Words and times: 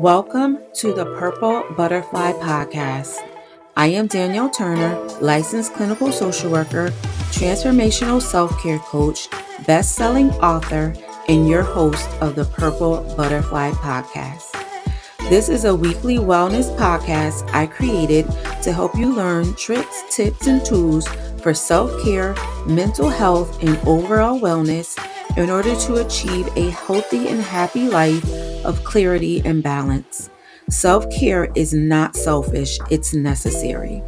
Welcome 0.00 0.60
to 0.76 0.94
the 0.94 1.04
Purple 1.04 1.62
Butterfly 1.76 2.32
Podcast. 2.32 3.18
I 3.76 3.88
am 3.88 4.06
Danielle 4.06 4.48
Turner, 4.48 4.98
licensed 5.20 5.74
clinical 5.74 6.10
social 6.10 6.50
worker, 6.50 6.88
transformational 7.32 8.22
self 8.22 8.58
care 8.62 8.78
coach, 8.78 9.28
best 9.66 9.96
selling 9.96 10.30
author, 10.36 10.94
and 11.28 11.46
your 11.46 11.62
host 11.62 12.08
of 12.22 12.34
the 12.34 12.46
Purple 12.46 13.14
Butterfly 13.14 13.72
Podcast. 13.72 14.50
This 15.28 15.50
is 15.50 15.66
a 15.66 15.76
weekly 15.76 16.16
wellness 16.16 16.74
podcast 16.78 17.46
I 17.52 17.66
created 17.66 18.24
to 18.62 18.72
help 18.72 18.96
you 18.96 19.14
learn 19.14 19.54
tricks, 19.56 20.02
tips, 20.08 20.46
and 20.46 20.64
tools 20.64 21.06
for 21.42 21.52
self 21.52 21.92
care, 22.02 22.34
mental 22.66 23.10
health, 23.10 23.62
and 23.62 23.76
overall 23.86 24.40
wellness 24.40 24.96
in 25.36 25.50
order 25.50 25.76
to 25.76 25.96
achieve 25.96 26.48
a 26.56 26.70
healthy 26.70 27.28
and 27.28 27.42
happy 27.42 27.86
life 27.86 28.49
of 28.64 28.84
clarity 28.84 29.42
and 29.44 29.62
balance. 29.62 30.30
Self 30.68 31.10
care 31.10 31.50
is 31.54 31.74
not 31.74 32.16
selfish, 32.16 32.78
it's 32.90 33.12
necessary. 33.12 34.02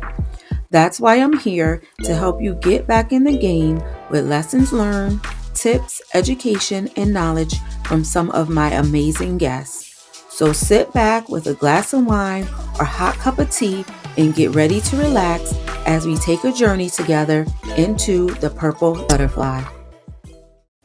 That's 0.71 1.01
why 1.01 1.17
I'm 1.17 1.39
here 1.39 1.83
to 2.05 2.15
help 2.15 2.41
you 2.41 2.55
get 2.55 2.87
back 2.87 3.13
in 3.13 3.25
the 3.25 3.37
game 3.37 3.83
with 4.11 4.29
lessons 4.29 4.73
learned, 4.73 5.21
tips, 5.55 6.01
education, 6.15 6.89
and 6.97 7.13
knowledge 7.13 7.55
from 7.85 8.05
some 8.05 8.31
of 8.31 8.49
my 8.49 8.71
amazing 8.73 9.39
guests. 9.39 9.93
So 10.31 10.53
sit 10.53 10.93
back 10.95 11.29
with 11.29 11.47
a 11.47 11.55
glass 11.55 11.93
of 11.93 12.07
wine 12.07 12.45
or 12.79 12.87
hot 12.87 13.17
cup 13.17 13.39
of 13.39 13.51
tea 13.51 13.85
and 14.17 14.35
get 14.35 14.55
ready 14.55 14.81
to 14.81 14.97
relax 14.97 15.53
as 15.85 16.07
we 16.07 16.17
take 16.17 16.45
a 16.45 16.53
journey 16.53 16.89
together 16.89 17.45
into 17.77 18.29
the 18.37 18.49
purple 18.49 19.05
butterfly. 19.09 19.63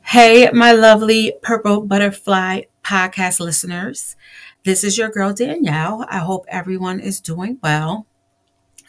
Hey, 0.01 0.49
my 0.51 0.73
lovely 0.73 1.33
purple 1.41 1.81
butterfly 1.81 2.63
podcast 2.87 3.41
listeners. 3.41 4.15
This 4.63 4.81
is 4.81 4.97
your 4.97 5.09
girl 5.09 5.33
Danielle. 5.33 6.05
I 6.07 6.19
hope 6.19 6.45
everyone 6.47 7.01
is 7.01 7.19
doing 7.19 7.59
well. 7.61 8.07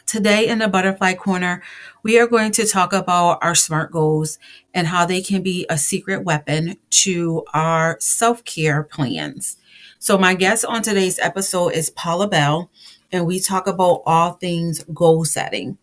Today 0.05 0.47
in 0.47 0.59
the 0.59 0.69
Butterfly 0.69 1.15
Corner, 1.15 1.61
we 2.01 2.17
are 2.17 2.25
going 2.25 2.53
to 2.53 2.65
talk 2.65 2.93
about 2.93 3.39
our 3.43 3.53
SMART 3.53 3.91
goals 3.91 4.39
and 4.73 4.87
how 4.87 5.05
they 5.05 5.21
can 5.21 5.43
be 5.43 5.65
a 5.69 5.77
secret 5.77 6.23
weapon 6.23 6.77
to 6.91 7.43
our 7.53 7.97
self 7.99 8.45
care 8.45 8.83
plans. 8.83 9.57
So, 9.99 10.17
my 10.17 10.33
guest 10.33 10.63
on 10.63 10.81
today's 10.81 11.19
episode 11.19 11.73
is 11.73 11.89
Paula 11.89 12.29
Bell, 12.29 12.71
and 13.11 13.27
we 13.27 13.41
talk 13.41 13.67
about 13.67 14.03
all 14.05 14.31
things 14.31 14.81
goal 14.93 15.25
setting. 15.25 15.77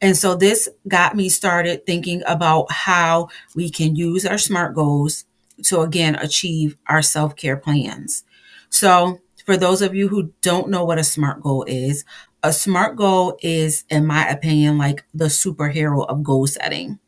And 0.00 0.16
so, 0.16 0.34
this 0.34 0.68
got 0.88 1.14
me 1.14 1.28
started 1.28 1.86
thinking 1.86 2.24
about 2.26 2.72
how 2.72 3.28
we 3.54 3.70
can 3.70 3.94
use 3.94 4.26
our 4.26 4.38
SMART 4.38 4.74
goals 4.74 5.26
to 5.64 5.80
again 5.80 6.14
achieve 6.16 6.76
our 6.86 7.02
self 7.02 7.36
care 7.36 7.56
plans. 7.56 8.24
So, 8.70 9.18
for 9.44 9.56
those 9.56 9.82
of 9.82 9.94
you 9.94 10.08
who 10.08 10.32
don't 10.40 10.70
know 10.70 10.84
what 10.84 10.98
a 10.98 11.04
SMART 11.04 11.42
goal 11.42 11.64
is, 11.64 12.04
a 12.42 12.52
SMART 12.52 12.96
goal 12.96 13.38
is, 13.42 13.84
in 13.90 14.06
my 14.06 14.28
opinion, 14.28 14.78
like 14.78 15.04
the 15.14 15.26
superhero 15.26 16.06
of 16.08 16.22
goal 16.22 16.46
setting. 16.46 16.98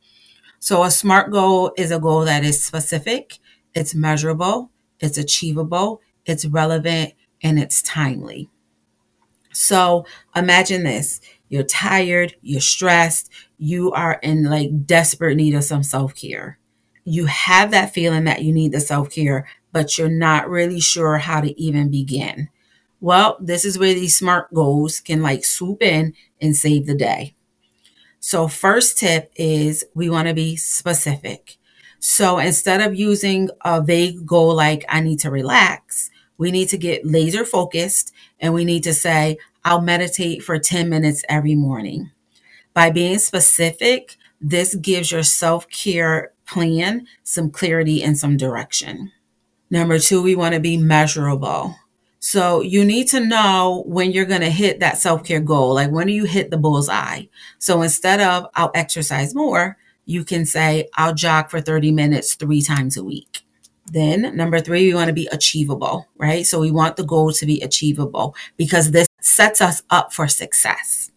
So, 0.60 0.84
a 0.84 0.90
SMART 0.90 1.30
goal 1.30 1.72
is 1.76 1.90
a 1.90 2.00
goal 2.00 2.24
that 2.24 2.44
is 2.44 2.62
specific, 2.64 3.38
it's 3.74 3.94
measurable, 3.94 4.70
it's 5.00 5.18
achievable, 5.18 6.00
it's 6.26 6.46
relevant, 6.46 7.14
and 7.42 7.58
it's 7.58 7.82
timely. 7.82 8.48
So 9.52 10.04
imagine 10.34 10.82
this 10.82 11.20
you're 11.48 11.62
tired, 11.62 12.34
you're 12.42 12.60
stressed, 12.60 13.30
you 13.56 13.92
are 13.92 14.18
in 14.22 14.44
like 14.44 14.86
desperate 14.86 15.36
need 15.36 15.54
of 15.54 15.64
some 15.64 15.82
self 15.84 16.14
care. 16.14 16.58
You 17.04 17.26
have 17.26 17.70
that 17.70 17.92
feeling 17.92 18.24
that 18.24 18.42
you 18.42 18.52
need 18.52 18.72
the 18.72 18.80
self 18.80 19.10
care, 19.10 19.46
but 19.72 19.98
you're 19.98 20.08
not 20.08 20.48
really 20.48 20.80
sure 20.80 21.18
how 21.18 21.40
to 21.40 21.60
even 21.60 21.90
begin. 21.90 22.48
Well, 23.00 23.36
this 23.40 23.64
is 23.64 23.78
where 23.78 23.92
these 23.92 24.16
smart 24.16 24.52
goals 24.54 25.00
can 25.00 25.20
like 25.20 25.44
swoop 25.44 25.82
in 25.82 26.14
and 26.40 26.56
save 26.56 26.86
the 26.86 26.94
day. 26.94 27.34
So, 28.20 28.48
first 28.48 28.96
tip 28.96 29.30
is 29.36 29.84
we 29.94 30.08
want 30.08 30.28
to 30.28 30.34
be 30.34 30.56
specific. 30.56 31.58
So, 32.00 32.38
instead 32.38 32.80
of 32.80 32.94
using 32.94 33.50
a 33.62 33.82
vague 33.82 34.24
goal 34.24 34.54
like 34.54 34.86
I 34.88 35.00
need 35.00 35.20
to 35.20 35.30
relax, 35.30 36.10
we 36.38 36.50
need 36.50 36.68
to 36.70 36.78
get 36.78 37.04
laser 37.04 37.44
focused 37.44 38.12
and 38.40 38.54
we 38.54 38.64
need 38.64 38.84
to 38.84 38.94
say, 38.94 39.36
I'll 39.64 39.80
meditate 39.80 40.42
for 40.42 40.58
10 40.58 40.88
minutes 40.88 41.24
every 41.28 41.54
morning. 41.54 42.10
By 42.72 42.90
being 42.90 43.18
specific, 43.18 44.16
this 44.44 44.74
gives 44.74 45.10
your 45.10 45.22
self 45.22 45.68
care 45.70 46.32
plan 46.46 47.06
some 47.22 47.50
clarity 47.50 48.02
and 48.02 48.18
some 48.18 48.36
direction. 48.36 49.10
Number 49.70 49.98
two, 49.98 50.22
we 50.22 50.36
want 50.36 50.54
to 50.54 50.60
be 50.60 50.76
measurable. 50.76 51.74
So 52.18 52.60
you 52.60 52.84
need 52.84 53.08
to 53.08 53.20
know 53.20 53.84
when 53.86 54.12
you're 54.12 54.26
going 54.26 54.42
to 54.42 54.50
hit 54.50 54.80
that 54.80 54.98
self 54.98 55.24
care 55.24 55.40
goal. 55.40 55.74
Like 55.74 55.90
when 55.90 56.06
do 56.06 56.12
you 56.12 56.24
hit 56.24 56.50
the 56.50 56.58
bullseye? 56.58 57.22
So 57.58 57.80
instead 57.80 58.20
of 58.20 58.46
I'll 58.54 58.70
exercise 58.74 59.34
more, 59.34 59.78
you 60.04 60.24
can 60.24 60.44
say 60.44 60.88
I'll 60.94 61.14
jog 61.14 61.48
for 61.48 61.62
30 61.62 61.90
minutes 61.92 62.34
three 62.34 62.60
times 62.60 62.98
a 62.98 63.04
week. 63.04 63.40
Then 63.86 64.36
number 64.36 64.60
three, 64.60 64.88
we 64.88 64.94
want 64.94 65.08
to 65.08 65.14
be 65.14 65.28
achievable, 65.32 66.06
right? 66.18 66.46
So 66.46 66.60
we 66.60 66.70
want 66.70 66.96
the 66.96 67.04
goal 67.04 67.32
to 67.32 67.46
be 67.46 67.62
achievable 67.62 68.34
because 68.58 68.90
this 68.90 69.08
sets 69.20 69.62
us 69.62 69.82
up 69.88 70.12
for 70.12 70.28
success. 70.28 71.10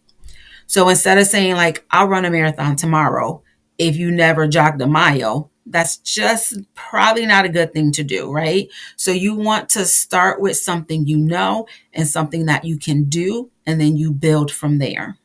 So 0.68 0.88
instead 0.90 1.18
of 1.18 1.26
saying 1.26 1.56
like, 1.56 1.84
I'll 1.90 2.08
run 2.08 2.26
a 2.26 2.30
marathon 2.30 2.76
tomorrow, 2.76 3.42
if 3.78 3.96
you 3.96 4.10
never 4.10 4.46
jogged 4.46 4.82
a 4.82 4.86
mile, 4.86 5.50
that's 5.64 5.96
just 5.96 6.58
probably 6.74 7.26
not 7.26 7.46
a 7.46 7.50
good 7.50 7.72
thing 7.72 7.90
to 7.92 8.04
do, 8.04 8.30
right? 8.30 8.68
So 8.96 9.10
you 9.10 9.34
want 9.34 9.70
to 9.70 9.86
start 9.86 10.40
with 10.40 10.58
something 10.58 11.06
you 11.06 11.16
know 11.16 11.66
and 11.94 12.06
something 12.06 12.46
that 12.46 12.64
you 12.64 12.78
can 12.78 13.04
do, 13.04 13.50
and 13.66 13.80
then 13.80 13.96
you 13.96 14.12
build 14.12 14.52
from 14.52 14.78
there. 14.78 15.16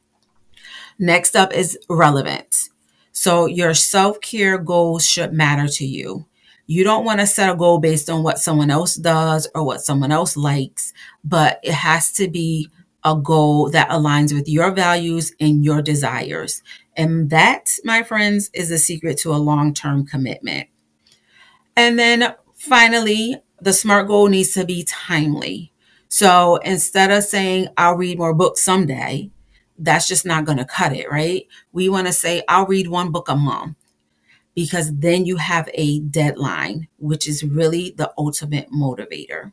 Next 0.97 1.35
up 1.35 1.53
is 1.53 1.77
relevant. 1.89 2.69
So 3.11 3.45
your 3.45 3.73
self 3.73 4.21
care 4.21 4.57
goals 4.57 5.05
should 5.05 5.33
matter 5.33 5.67
to 5.67 5.85
you. 5.85 6.25
You 6.67 6.85
don't 6.85 7.05
want 7.05 7.19
to 7.19 7.27
set 7.27 7.49
a 7.49 7.55
goal 7.55 7.79
based 7.79 8.09
on 8.09 8.23
what 8.23 8.39
someone 8.39 8.71
else 8.71 8.95
does 8.95 9.49
or 9.53 9.65
what 9.65 9.81
someone 9.81 10.11
else 10.11 10.37
likes, 10.37 10.93
but 11.23 11.59
it 11.63 11.73
has 11.73 12.13
to 12.13 12.29
be 12.29 12.69
a 13.03 13.15
goal 13.15 13.69
that 13.71 13.89
aligns 13.89 14.33
with 14.33 14.47
your 14.47 14.71
values 14.71 15.33
and 15.39 15.63
your 15.63 15.81
desires. 15.81 16.61
And 16.95 17.29
that, 17.29 17.71
my 17.83 18.03
friends, 18.03 18.49
is 18.53 18.69
the 18.69 18.77
secret 18.77 19.17
to 19.19 19.33
a 19.33 19.37
long 19.37 19.73
term 19.73 20.05
commitment. 20.05 20.67
And 21.75 21.97
then 21.97 22.35
finally, 22.53 23.37
the 23.59 23.73
SMART 23.73 24.07
goal 24.07 24.27
needs 24.27 24.53
to 24.53 24.65
be 24.65 24.83
timely. 24.83 25.71
So 26.07 26.57
instead 26.57 27.11
of 27.11 27.23
saying, 27.23 27.69
I'll 27.77 27.95
read 27.95 28.19
more 28.19 28.33
books 28.33 28.61
someday, 28.61 29.31
that's 29.79 30.07
just 30.07 30.25
not 30.25 30.45
going 30.45 30.59
to 30.59 30.65
cut 30.65 30.93
it, 30.93 31.09
right? 31.09 31.47
We 31.71 31.89
want 31.89 32.07
to 32.07 32.13
say, 32.13 32.43
I'll 32.47 32.67
read 32.67 32.87
one 32.87 33.11
book 33.11 33.29
a 33.29 33.35
month 33.35 33.77
because 34.53 34.95
then 34.95 35.25
you 35.25 35.37
have 35.37 35.69
a 35.73 35.99
deadline, 36.01 36.87
which 36.97 37.27
is 37.27 37.43
really 37.43 37.93
the 37.97 38.13
ultimate 38.17 38.71
motivator. 38.71 39.51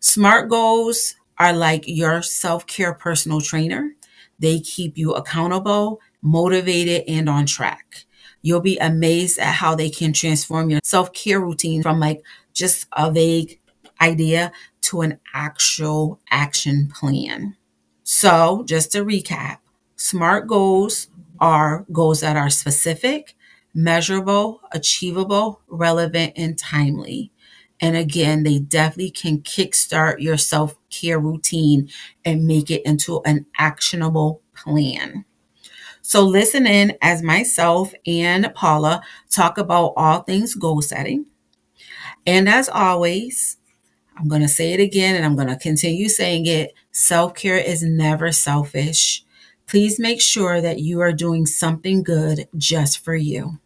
SMART 0.00 0.50
goals 0.50 1.14
are 1.38 1.52
like 1.52 1.84
your 1.86 2.22
self 2.22 2.66
care 2.66 2.94
personal 2.94 3.40
trainer. 3.40 3.94
They 4.38 4.60
keep 4.60 4.98
you 4.98 5.12
accountable, 5.12 6.00
motivated, 6.22 7.04
and 7.08 7.28
on 7.28 7.46
track. 7.46 8.04
You'll 8.42 8.60
be 8.60 8.78
amazed 8.78 9.38
at 9.38 9.54
how 9.54 9.74
they 9.74 9.90
can 9.90 10.12
transform 10.12 10.70
your 10.70 10.80
self 10.84 11.12
care 11.12 11.40
routine 11.40 11.82
from 11.82 12.00
like 12.00 12.22
just 12.52 12.86
a 12.92 13.10
vague 13.10 13.58
idea 14.00 14.52
to 14.82 15.00
an 15.00 15.18
actual 15.32 16.20
action 16.30 16.92
plan. 16.94 17.56
So, 18.02 18.64
just 18.66 18.92
to 18.92 19.04
recap, 19.04 19.58
SMART 19.96 20.46
goals 20.46 21.08
are 21.40 21.86
goals 21.90 22.20
that 22.20 22.36
are 22.36 22.50
specific, 22.50 23.34
measurable, 23.74 24.60
achievable, 24.72 25.60
relevant, 25.68 26.34
and 26.36 26.58
timely. 26.58 27.32
And 27.80 27.96
again, 27.96 28.42
they 28.42 28.58
definitely 28.58 29.10
can 29.10 29.38
kickstart 29.38 30.20
your 30.20 30.36
self 30.36 30.76
care 30.94 31.18
routine 31.18 31.88
and 32.24 32.46
make 32.46 32.70
it 32.70 32.82
into 32.84 33.20
an 33.24 33.46
actionable 33.58 34.42
plan. 34.54 35.24
So, 36.02 36.22
listen 36.22 36.66
in 36.66 36.96
as 37.00 37.22
myself 37.22 37.94
and 38.06 38.52
Paula 38.54 39.02
talk 39.30 39.56
about 39.58 39.94
all 39.96 40.20
things 40.22 40.54
goal 40.54 40.82
setting. 40.82 41.26
And 42.26 42.48
as 42.48 42.68
always, 42.68 43.56
I'm 44.16 44.28
going 44.28 44.42
to 44.42 44.48
say 44.48 44.72
it 44.72 44.80
again 44.80 45.16
and 45.16 45.24
I'm 45.24 45.36
going 45.36 45.48
to 45.48 45.56
continue 45.56 46.08
saying 46.08 46.46
it 46.46 46.72
self 46.92 47.34
care 47.34 47.58
is 47.58 47.82
never 47.82 48.32
selfish. 48.32 49.24
Please 49.66 49.98
make 49.98 50.20
sure 50.20 50.60
that 50.60 50.80
you 50.80 51.00
are 51.00 51.12
doing 51.12 51.46
something 51.46 52.02
good 52.02 52.48
just 52.56 52.98
for 52.98 53.14
you. 53.14 53.58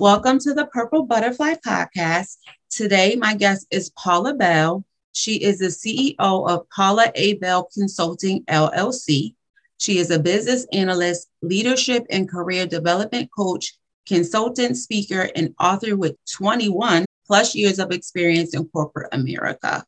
Welcome 0.00 0.40
to 0.40 0.52
the 0.52 0.66
Purple 0.66 1.04
Butterfly 1.04 1.54
Podcast. 1.64 2.38
Today, 2.68 3.14
my 3.14 3.36
guest 3.36 3.68
is 3.70 3.90
Paula 3.90 4.34
Bell. 4.34 4.84
She 5.12 5.36
is 5.36 5.60
the 5.60 5.66
CEO 5.66 6.16
of 6.18 6.68
Paula 6.70 7.12
A. 7.14 7.34
Bell 7.34 7.68
Consulting 7.72 8.42
LLC. 8.46 9.36
She 9.78 9.98
is 9.98 10.10
a 10.10 10.18
business 10.18 10.66
analyst, 10.72 11.28
leadership 11.42 12.06
and 12.10 12.28
career 12.28 12.66
development 12.66 13.30
coach, 13.38 13.78
consultant, 14.04 14.76
speaker, 14.78 15.30
and 15.36 15.54
author 15.60 15.96
with 15.96 16.16
21 16.32 17.04
plus 17.24 17.54
years 17.54 17.78
of 17.78 17.92
experience 17.92 18.52
in 18.52 18.66
corporate 18.70 19.14
America. 19.14 19.84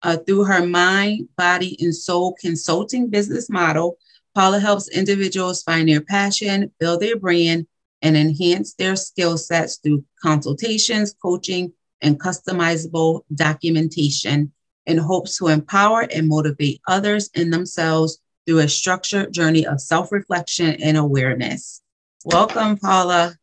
Uh, 0.00 0.16
through 0.16 0.44
her 0.44 0.66
mind, 0.66 1.28
body, 1.36 1.76
and 1.82 1.94
soul 1.94 2.34
consulting 2.40 3.10
business 3.10 3.50
model, 3.50 3.98
Paula 4.34 4.58
helps 4.58 4.88
individuals 4.88 5.62
find 5.62 5.90
their 5.90 6.00
passion, 6.00 6.72
build 6.80 7.00
their 7.00 7.18
brand, 7.18 7.66
and 8.04 8.16
enhance 8.16 8.74
their 8.74 8.94
skill 8.94 9.36
sets 9.38 9.78
through 9.78 10.04
consultations, 10.22 11.14
coaching, 11.20 11.72
and 12.02 12.20
customizable 12.20 13.22
documentation 13.34 14.52
in 14.86 14.98
hopes 14.98 15.38
to 15.38 15.48
empower 15.48 16.02
and 16.12 16.28
motivate 16.28 16.80
others 16.86 17.30
and 17.34 17.50
themselves 17.50 18.18
through 18.46 18.58
a 18.58 18.68
structured 18.68 19.32
journey 19.32 19.66
of 19.66 19.80
self 19.80 20.12
reflection 20.12 20.76
and 20.82 20.98
awareness. 20.98 21.80
Welcome, 22.26 22.76
Paula. 22.76 23.36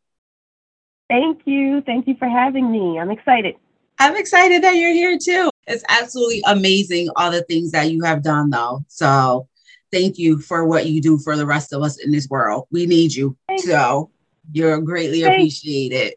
Thank 1.10 1.42
you. 1.44 1.82
Thank 1.82 2.06
you 2.06 2.14
for 2.16 2.28
having 2.28 2.70
me. 2.70 3.00
I'm 3.00 3.10
excited. 3.10 3.56
I'm 3.98 4.16
excited 4.16 4.62
that 4.62 4.76
you're 4.76 4.92
here 4.92 5.18
too. 5.18 5.50
It's 5.66 5.84
absolutely 5.88 6.42
amazing 6.46 7.08
all 7.16 7.32
the 7.32 7.42
things 7.42 7.72
that 7.72 7.90
you 7.90 8.04
have 8.04 8.22
done, 8.22 8.50
though. 8.50 8.84
So, 8.86 9.48
thank 9.90 10.18
you 10.18 10.38
for 10.38 10.64
what 10.64 10.86
you 10.86 11.02
do 11.02 11.18
for 11.18 11.36
the 11.36 11.46
rest 11.46 11.72
of 11.72 11.82
us 11.82 11.98
in 11.98 12.12
this 12.12 12.28
world. 12.28 12.68
We 12.70 12.86
need 12.86 13.12
you. 13.12 13.36
Thank 13.48 13.62
so, 13.62 14.10
you're 14.50 14.80
greatly 14.80 15.22
thank 15.22 15.34
appreciated. 15.34 16.14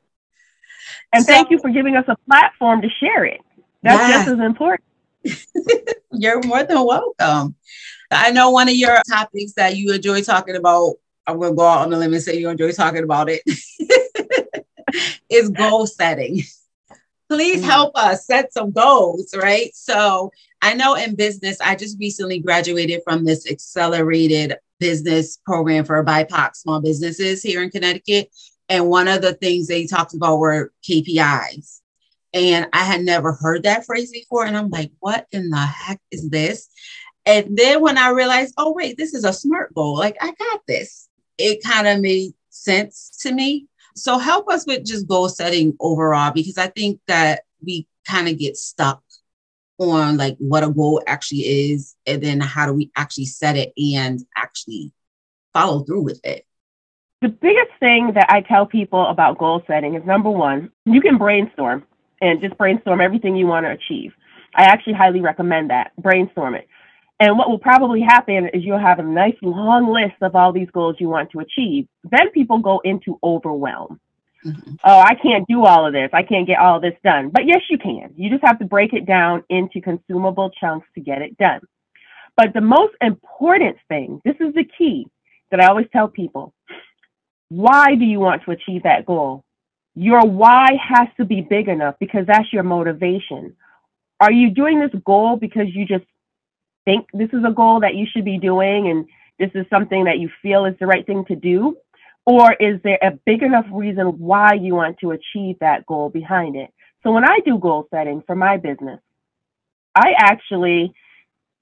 And 1.14 1.24
so, 1.24 1.32
thank 1.32 1.52
you 1.52 1.60
for 1.60 1.70
giving 1.70 1.96
us 1.96 2.06
a 2.08 2.16
platform 2.28 2.82
to 2.82 2.90
share 2.90 3.26
it. 3.26 3.42
That's 3.84 4.10
yeah. 4.10 4.18
just 4.18 4.30
as 4.30 4.40
important. 4.40 4.84
you're 6.12 6.42
more 6.44 6.64
than 6.64 6.84
welcome. 6.86 7.56
I 8.12 8.32
know 8.32 8.52
one 8.52 8.70
of 8.70 8.76
your 8.76 9.02
topics 9.08 9.54
that 9.54 9.76
you 9.76 9.94
enjoy 9.94 10.22
talking 10.22 10.56
about, 10.56 10.96
I'm 11.28 11.40
going 11.40 11.52
to 11.52 11.56
go 11.56 11.66
out 11.66 11.82
on 11.82 11.90
the 11.90 11.98
limb 11.98 12.14
and 12.14 12.22
say 12.22 12.38
you 12.38 12.50
enjoy 12.50 12.72
talking 12.72 13.04
about 13.04 13.30
it, 13.30 13.42
is 15.30 15.50
goal 15.50 15.88
setting. 15.88 16.44
Please 17.30 17.62
mm-hmm. 17.62 17.70
help 17.70 17.96
us 17.96 18.26
set 18.26 18.54
some 18.54 18.72
goals, 18.72 19.34
right? 19.36 19.72
So 19.74 20.32
I 20.62 20.74
know 20.76 20.96
in 20.96 21.16
business, 21.16 21.60
I 21.60 21.76
just 21.76 22.00
recently 22.00 22.40
graduated 22.40 23.02
from 23.04 23.26
this 23.26 23.50
accelerated 23.50 24.56
business 24.80 25.38
program 25.46 25.86
for 25.86 26.04
BIPOC 26.04 26.56
small 26.56 26.82
businesses 26.82 27.42
here 27.42 27.64
in 27.64 27.70
Connecticut. 27.70 28.30
And 28.68 28.90
one 28.90 29.08
of 29.08 29.22
the 29.22 29.34
things 29.34 29.68
they 29.68 29.86
talked 29.86 30.14
about 30.14 30.38
were 30.38 30.72
KPIs. 30.90 31.82
And 32.34 32.68
I 32.74 32.84
had 32.84 33.02
never 33.02 33.34
heard 33.34 33.64
that 33.64 33.86
phrase 33.86 34.12
before. 34.12 34.46
And 34.46 34.58
I'm 34.58 34.70
like, 34.70 34.92
what 35.00 35.28
in 35.32 35.50
the 35.50 35.58
heck 35.58 36.02
is 36.12 36.30
this? 36.30 36.68
And 37.26 37.58
then 37.58 37.82
when 37.82 37.98
I 37.98 38.10
realized, 38.10 38.54
oh, 38.58 38.74
wait, 38.74 38.98
this 38.98 39.14
is 39.14 39.24
a 39.24 39.34
SMART 39.34 39.74
goal, 39.74 39.96
like 39.96 40.18
I 40.22 40.32
got 40.32 40.62
this, 40.68 41.08
it 41.38 41.64
kind 41.64 41.88
of 41.88 42.02
made 42.02 42.34
sense 42.50 43.18
to 43.22 43.32
me. 43.32 43.68
So 43.96 44.18
help 44.18 44.50
us 44.50 44.68
with 44.68 44.86
just 44.86 45.08
goal 45.08 45.30
setting 45.30 45.76
overall, 45.80 46.32
because 46.32 46.58
I 46.58 46.68
think 46.68 47.00
that 47.08 47.44
we 47.64 47.88
kind 48.08 48.28
of 48.28 48.38
get 48.38 48.58
stuck 48.58 49.02
on 49.80 50.18
like 50.18 50.36
what 50.40 50.64
a 50.64 50.70
goal 50.70 51.02
actually 51.08 51.72
is, 51.72 51.96
and 52.06 52.22
then 52.22 52.40
how 52.40 52.66
do 52.66 52.74
we 52.74 52.92
actually 52.96 53.26
set 53.26 53.58
it 53.58 53.74
and 53.78 54.20
actually 54.36 54.92
follow 55.54 55.84
through 55.84 56.02
with 56.02 56.20
it. 56.24 56.46
The 57.22 57.30
biggest 57.30 57.72
thing 57.80 58.12
that 58.16 58.28
I 58.30 58.42
tell 58.42 58.66
people 58.66 59.08
about 59.08 59.38
goal 59.38 59.64
setting 59.68 59.96
is 59.96 60.06
number 60.06 60.30
one, 60.30 60.72
you 60.86 61.02
can 61.02 61.18
brainstorm 61.18 61.84
and 62.22 62.42
just 62.42 62.58
brainstorm 62.58 63.02
everything 63.02 63.36
you 63.36 63.48
want 63.48 63.66
to 63.66 63.72
achieve. 63.72 64.12
I 64.54 64.64
actually 64.64 64.94
highly 64.94 65.22
recommend 65.22 65.70
that. 65.70 65.92
Brainstorm 65.98 66.56
it. 66.56 66.68
And 67.20 67.38
what 67.38 67.50
will 67.50 67.60
probably 67.60 68.02
happen 68.02 68.50
is 68.54 68.64
you'll 68.64 68.80
have 68.80 69.00
a 69.00 69.04
nice 69.04 69.36
long 69.42 69.92
list 69.92 70.16
of 70.22 70.36
all 70.36 70.52
these 70.52 70.70
goals 70.72 70.98
you 71.00 71.08
want 71.08 71.32
to 71.32 71.40
achieve. 71.40 71.88
Then 72.04 72.30
people 72.32 72.60
go 72.60 72.82
into 72.84 73.18
overwhelm. 73.24 74.00
Mm-hmm. 74.46 74.76
Oh, 74.84 75.00
I 75.00 75.16
can't 75.16 75.48
do 75.48 75.66
all 75.66 75.88
of 75.88 75.94
this. 75.94 76.10
I 76.14 76.24
can't 76.24 76.48
get 76.48 76.60
all 76.60 76.80
this 76.80 76.94
done. 77.04 77.30
But 77.30 77.48
yes, 77.48 77.62
you 77.70 77.78
can. 77.78 78.14
You 78.16 78.30
just 78.30 78.44
have 78.46 78.60
to 78.60 78.66
break 78.66 78.94
it 78.94 79.06
down 79.06 79.44
into 79.50 79.82
consumable 79.82 80.52
chunks 80.52 80.88
to 80.96 81.02
get 81.02 81.22
it 81.22 81.38
done. 81.38 81.62
But 82.38 82.54
the 82.54 82.62
most 82.62 82.94
important 83.02 83.78
thing, 83.88 84.22
this 84.26 84.36
is 84.40 84.54
the 84.54 84.66
key 84.78 85.08
that 85.52 85.62
I 85.62 85.68
always 85.68 85.88
tell 85.92 86.08
people. 86.08 86.54
Why 87.50 87.96
do 87.96 88.06
you 88.06 88.20
want 88.20 88.44
to 88.44 88.52
achieve 88.52 88.84
that 88.84 89.06
goal? 89.06 89.44
Your 89.96 90.22
why 90.26 90.68
has 90.90 91.08
to 91.18 91.26
be 91.26 91.42
big 91.42 91.70
enough 91.70 91.96
because 92.00 92.26
that's 92.28 92.52
your 92.52 92.64
motivation. 92.64 93.56
Are 94.20 94.32
you 94.32 94.50
doing 94.50 94.80
this 94.80 94.92
goal 95.06 95.38
because 95.38 95.68
you 95.74 95.86
just 95.86 96.06
think 96.84 97.08
this 97.14 97.30
is 97.34 97.44
a 97.48 97.52
goal 97.52 97.80
that 97.82 97.96
you 97.96 98.06
should 98.12 98.26
be 98.26 98.38
doing 98.38 98.90
and 98.90 99.06
this 99.40 99.52
is 99.56 99.66
something 99.70 100.06
that 100.06 100.20
you 100.20 100.30
feel 100.42 100.66
is 100.66 100.76
the 100.80 100.88
right 100.88 101.06
thing 101.06 101.26
to 101.26 101.36
do? 101.36 101.78
Or 102.26 102.54
is 102.54 102.82
there 102.84 103.00
a 103.02 103.12
big 103.26 103.44
enough 103.44 103.66
reason 103.72 104.18
why 104.18 104.54
you 104.54 104.76
want 104.76 104.98
to 105.00 105.12
achieve 105.12 105.58
that 105.60 105.86
goal 105.86 106.10
behind 106.10 106.56
it? 106.56 106.72
So 107.04 107.12
when 107.12 107.24
I 107.24 107.40
do 107.46 107.60
goal 107.60 107.88
setting 107.92 108.24
for 108.26 108.36
my 108.36 108.58
business, 108.58 109.00
I 109.94 110.14
actually 110.18 110.94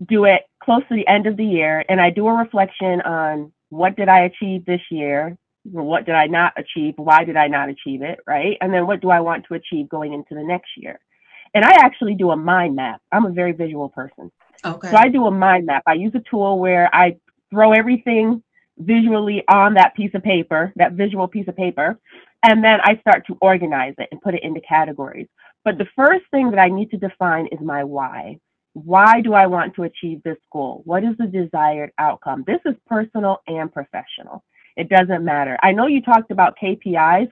do 0.08 0.26
it 0.26 0.42
close 0.64 0.82
to 0.90 0.96
the 0.96 1.08
end 1.08 1.28
of 1.28 1.38
the 1.38 1.46
year 1.46 1.84
and 1.88 2.00
I 2.00 2.10
do 2.10 2.28
a 2.28 2.34
reflection 2.34 3.02
on 3.02 3.52
what 3.70 3.96
did 3.96 4.08
I 4.08 4.22
achieve 4.22 4.66
this 4.66 4.82
year? 4.90 5.38
What 5.64 6.06
did 6.06 6.16
I 6.16 6.28
not 6.28 6.54
achieve? 6.58 6.94
Why 6.98 7.24
did 7.24 7.36
I 7.36 7.48
not 7.48 7.70
achieve 7.70 8.02
it? 8.02 8.20
Right. 8.26 8.58
And 8.62 8.74
then 8.74 8.88
what 8.88 9.02
do 9.02 9.10
I 9.10 9.20
want 9.20 9.46
to 9.48 9.56
achieve 9.56 9.90
going 9.90 10.14
into 10.14 10.34
the 10.34 10.44
next 10.44 10.70
year? 10.78 11.00
And 11.54 11.64
I 11.64 11.72
actually 11.84 12.16
do 12.16 12.32
a 12.32 12.36
mind 12.36 12.76
map. 12.76 13.02
I'm 13.12 13.26
a 13.26 13.32
very 13.32 13.52
visual 13.52 13.90
person. 13.90 14.32
Okay. 14.66 14.90
So 14.90 14.98
I 14.98 15.10
do 15.10 15.26
a 15.26 15.32
mind 15.32 15.66
map. 15.66 15.84
I 15.86 15.94
use 15.94 16.14
a 16.16 16.24
tool 16.30 16.60
where 16.60 16.94
I 16.94 17.18
throw 17.52 17.74
everything 17.74 18.44
visually 18.78 19.44
on 19.48 19.76
that 19.76 19.96
piece 19.96 20.14
of 20.14 20.24
paper, 20.24 20.74
that 20.76 20.94
visual 20.94 21.28
piece 21.28 21.48
of 21.48 21.56
paper, 21.56 22.00
and 22.44 22.64
then 22.64 22.80
I 22.84 22.98
start 23.00 23.26
to 23.28 23.38
organize 23.42 23.96
it 23.98 24.10
and 24.12 24.22
put 24.22 24.36
it 24.36 24.44
into 24.44 24.62
categories. 24.62 25.28
But 25.64 25.78
the 25.78 25.88
first 25.96 26.26
thing 26.32 26.52
that 26.52 26.60
I 26.60 26.70
need 26.70 26.92
to 26.92 26.98
define 26.98 27.48
is 27.48 27.60
my 27.62 27.84
why. 27.84 28.40
Why 28.74 29.22
do 29.22 29.34
I 29.34 29.48
want 29.48 29.76
to 29.76 29.84
achieve 29.84 30.24
this 30.24 30.38
goal? 30.52 30.82
What 30.86 31.04
is 31.04 31.16
the 31.18 31.28
desired 31.28 31.92
outcome? 32.00 32.44
This 32.48 32.60
is 32.66 32.76
personal 32.88 33.42
and 33.48 33.72
professional. 33.72 34.44
It 34.76 34.90
doesn't 34.90 35.24
matter. 35.24 35.58
I 35.62 35.72
know 35.72 35.88
you 35.88 36.02
talked 36.02 36.32
about 36.32 36.58
KPIs. 36.62 37.30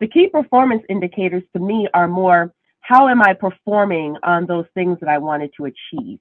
The 0.00 0.08
key 0.08 0.28
performance 0.28 0.82
indicators 0.88 1.42
to 1.54 1.62
me 1.62 1.88
are 1.94 2.08
more 2.08 2.52
how 2.80 3.08
am 3.08 3.20
I 3.20 3.34
performing 3.34 4.16
on 4.22 4.46
those 4.46 4.64
things 4.72 4.98
that 5.00 5.10
I 5.10 5.18
wanted 5.18 5.50
to 5.58 5.66
achieve? 5.66 6.20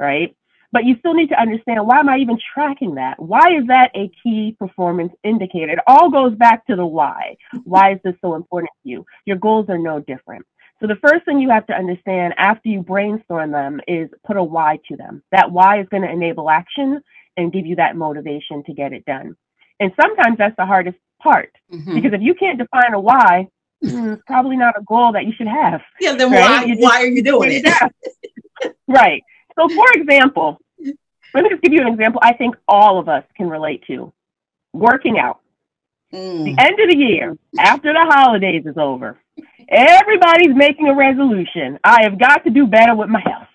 right? 0.00 0.34
But 0.72 0.84
you 0.84 0.96
still 1.00 1.14
need 1.14 1.28
to 1.30 1.40
understand 1.40 1.86
why 1.86 1.98
am 1.98 2.08
I 2.08 2.18
even 2.18 2.38
tracking 2.54 2.94
that? 2.94 3.20
Why 3.20 3.56
is 3.58 3.66
that 3.66 3.90
a 3.94 4.10
key 4.22 4.56
performance 4.58 5.12
indicator? 5.24 5.72
It 5.72 5.80
all 5.86 6.10
goes 6.10 6.34
back 6.34 6.66
to 6.66 6.76
the 6.76 6.86
why. 6.86 7.36
Why 7.64 7.94
is 7.94 7.98
this 8.04 8.14
so 8.20 8.34
important 8.34 8.70
to 8.82 8.88
you? 8.88 9.06
Your 9.26 9.36
goals 9.36 9.66
are 9.68 9.78
no 9.78 10.00
different. 10.00 10.46
So 10.80 10.86
the 10.86 10.96
first 10.96 11.24
thing 11.24 11.40
you 11.40 11.50
have 11.50 11.66
to 11.66 11.74
understand 11.74 12.34
after 12.38 12.68
you 12.68 12.82
brainstorm 12.82 13.52
them 13.52 13.80
is 13.86 14.08
put 14.26 14.36
a 14.36 14.42
why 14.42 14.78
to 14.88 14.96
them. 14.96 15.22
That 15.30 15.50
why 15.50 15.80
is 15.80 15.88
going 15.90 16.04
to 16.04 16.10
enable 16.10 16.48
action 16.48 17.02
and 17.36 17.52
give 17.52 17.66
you 17.66 17.76
that 17.76 17.96
motivation 17.96 18.62
to 18.64 18.72
get 18.72 18.92
it 18.92 19.04
done. 19.04 19.36
And 19.78 19.92
sometimes 20.00 20.38
that's 20.38 20.56
the 20.56 20.66
hardest 20.66 20.96
part 21.22 21.52
mm-hmm. 21.72 21.94
because 21.94 22.12
if 22.12 22.22
you 22.22 22.34
can't 22.34 22.58
define 22.58 22.94
a 22.94 23.00
why, 23.00 23.48
mm, 23.84 24.14
it's 24.14 24.22
probably 24.26 24.56
not 24.56 24.78
a 24.78 24.82
goal 24.82 25.12
that 25.12 25.26
you 25.26 25.32
should 25.36 25.48
have. 25.48 25.80
Yeah, 26.00 26.14
then 26.14 26.30
right? 26.30 26.66
why, 26.66 26.74
why 26.78 27.02
are 27.02 27.06
you 27.06 27.22
doing 27.22 27.50
it? 27.52 28.74
right. 28.88 29.22
So, 29.58 29.68
for 29.68 29.92
example, 29.92 30.58
let 31.34 31.44
me 31.44 31.50
just 31.50 31.62
give 31.62 31.72
you 31.72 31.80
an 31.80 31.88
example 31.88 32.20
I 32.22 32.34
think 32.34 32.56
all 32.66 32.98
of 32.98 33.08
us 33.08 33.24
can 33.36 33.48
relate 33.48 33.84
to 33.86 34.12
working 34.72 35.18
out. 35.18 35.40
Mm. 36.12 36.44
The 36.44 36.62
end 36.62 36.80
of 36.80 36.90
the 36.90 36.96
year, 36.96 37.36
after 37.58 37.92
the 37.92 38.00
holidays 38.00 38.64
is 38.66 38.76
over, 38.76 39.18
everybody's 39.68 40.54
making 40.54 40.88
a 40.88 40.96
resolution. 40.96 41.78
I 41.84 42.02
have 42.02 42.18
got 42.18 42.44
to 42.44 42.50
do 42.50 42.66
better 42.66 42.94
with 42.94 43.08
my 43.08 43.20
health, 43.20 43.48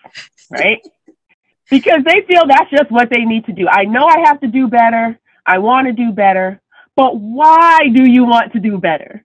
right? 0.50 0.80
because 1.70 2.00
they 2.04 2.22
feel 2.26 2.46
that's 2.46 2.70
just 2.70 2.90
what 2.90 3.10
they 3.10 3.24
need 3.24 3.46
to 3.46 3.52
do. 3.52 3.66
I 3.68 3.84
know 3.84 4.06
I 4.06 4.20
have 4.26 4.40
to 4.40 4.46
do 4.46 4.68
better. 4.68 5.18
I 5.44 5.58
want 5.58 5.86
to 5.86 5.92
do 5.92 6.12
better. 6.12 6.60
But 6.94 7.18
why 7.18 7.80
do 7.92 8.10
you 8.10 8.24
want 8.24 8.52
to 8.54 8.60
do 8.60 8.78
better? 8.78 9.24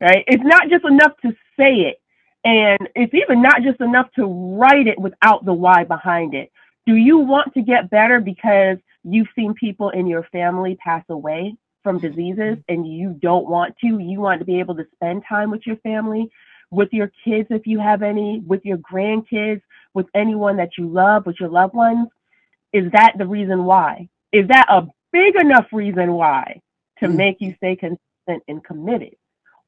Right? 0.00 0.24
It's 0.26 0.42
not 0.44 0.68
just 0.68 0.84
enough 0.84 1.12
to 1.22 1.32
say 1.58 1.74
it. 1.74 2.00
And 2.42 2.88
it's 2.94 3.14
even 3.14 3.42
not 3.42 3.62
just 3.62 3.80
enough 3.80 4.10
to 4.16 4.24
write 4.56 4.86
it 4.86 4.98
without 4.98 5.44
the 5.44 5.52
why 5.52 5.84
behind 5.84 6.34
it. 6.34 6.50
Do 6.86 6.94
you 6.94 7.18
want 7.18 7.54
to 7.54 7.62
get 7.62 7.90
better 7.90 8.20
because 8.20 8.78
you've 9.04 9.28
seen 9.36 9.54
people 9.54 9.90
in 9.90 10.06
your 10.06 10.24
family 10.32 10.76
pass 10.82 11.04
away 11.08 11.54
from 11.82 11.98
diseases 11.98 12.58
and 12.68 12.86
you 12.86 13.16
don't 13.20 13.48
want 13.48 13.76
to? 13.78 13.98
You 13.98 14.20
want 14.20 14.40
to 14.40 14.44
be 14.44 14.60
able 14.60 14.76
to 14.76 14.86
spend 14.94 15.24
time 15.28 15.50
with 15.50 15.66
your 15.66 15.76
family, 15.76 16.30
with 16.70 16.88
your 16.92 17.12
kids 17.24 17.48
if 17.50 17.66
you 17.66 17.78
have 17.78 18.02
any, 18.02 18.42
with 18.46 18.64
your 18.64 18.78
grandkids, 18.78 19.62
with 19.94 20.06
anyone 20.14 20.56
that 20.56 20.70
you 20.78 20.88
love, 20.88 21.26
with 21.26 21.36
your 21.40 21.48
loved 21.48 21.74
ones? 21.74 22.08
Is 22.72 22.90
that 22.92 23.14
the 23.18 23.26
reason 23.26 23.64
why? 23.64 24.08
Is 24.32 24.48
that 24.48 24.66
a 24.68 24.86
big 25.12 25.34
enough 25.36 25.66
reason 25.72 26.12
why 26.12 26.60
to 27.00 27.08
mm. 27.08 27.16
make 27.16 27.36
you 27.40 27.54
stay 27.56 27.76
consistent 27.76 28.42
and 28.46 28.62
committed? 28.64 29.16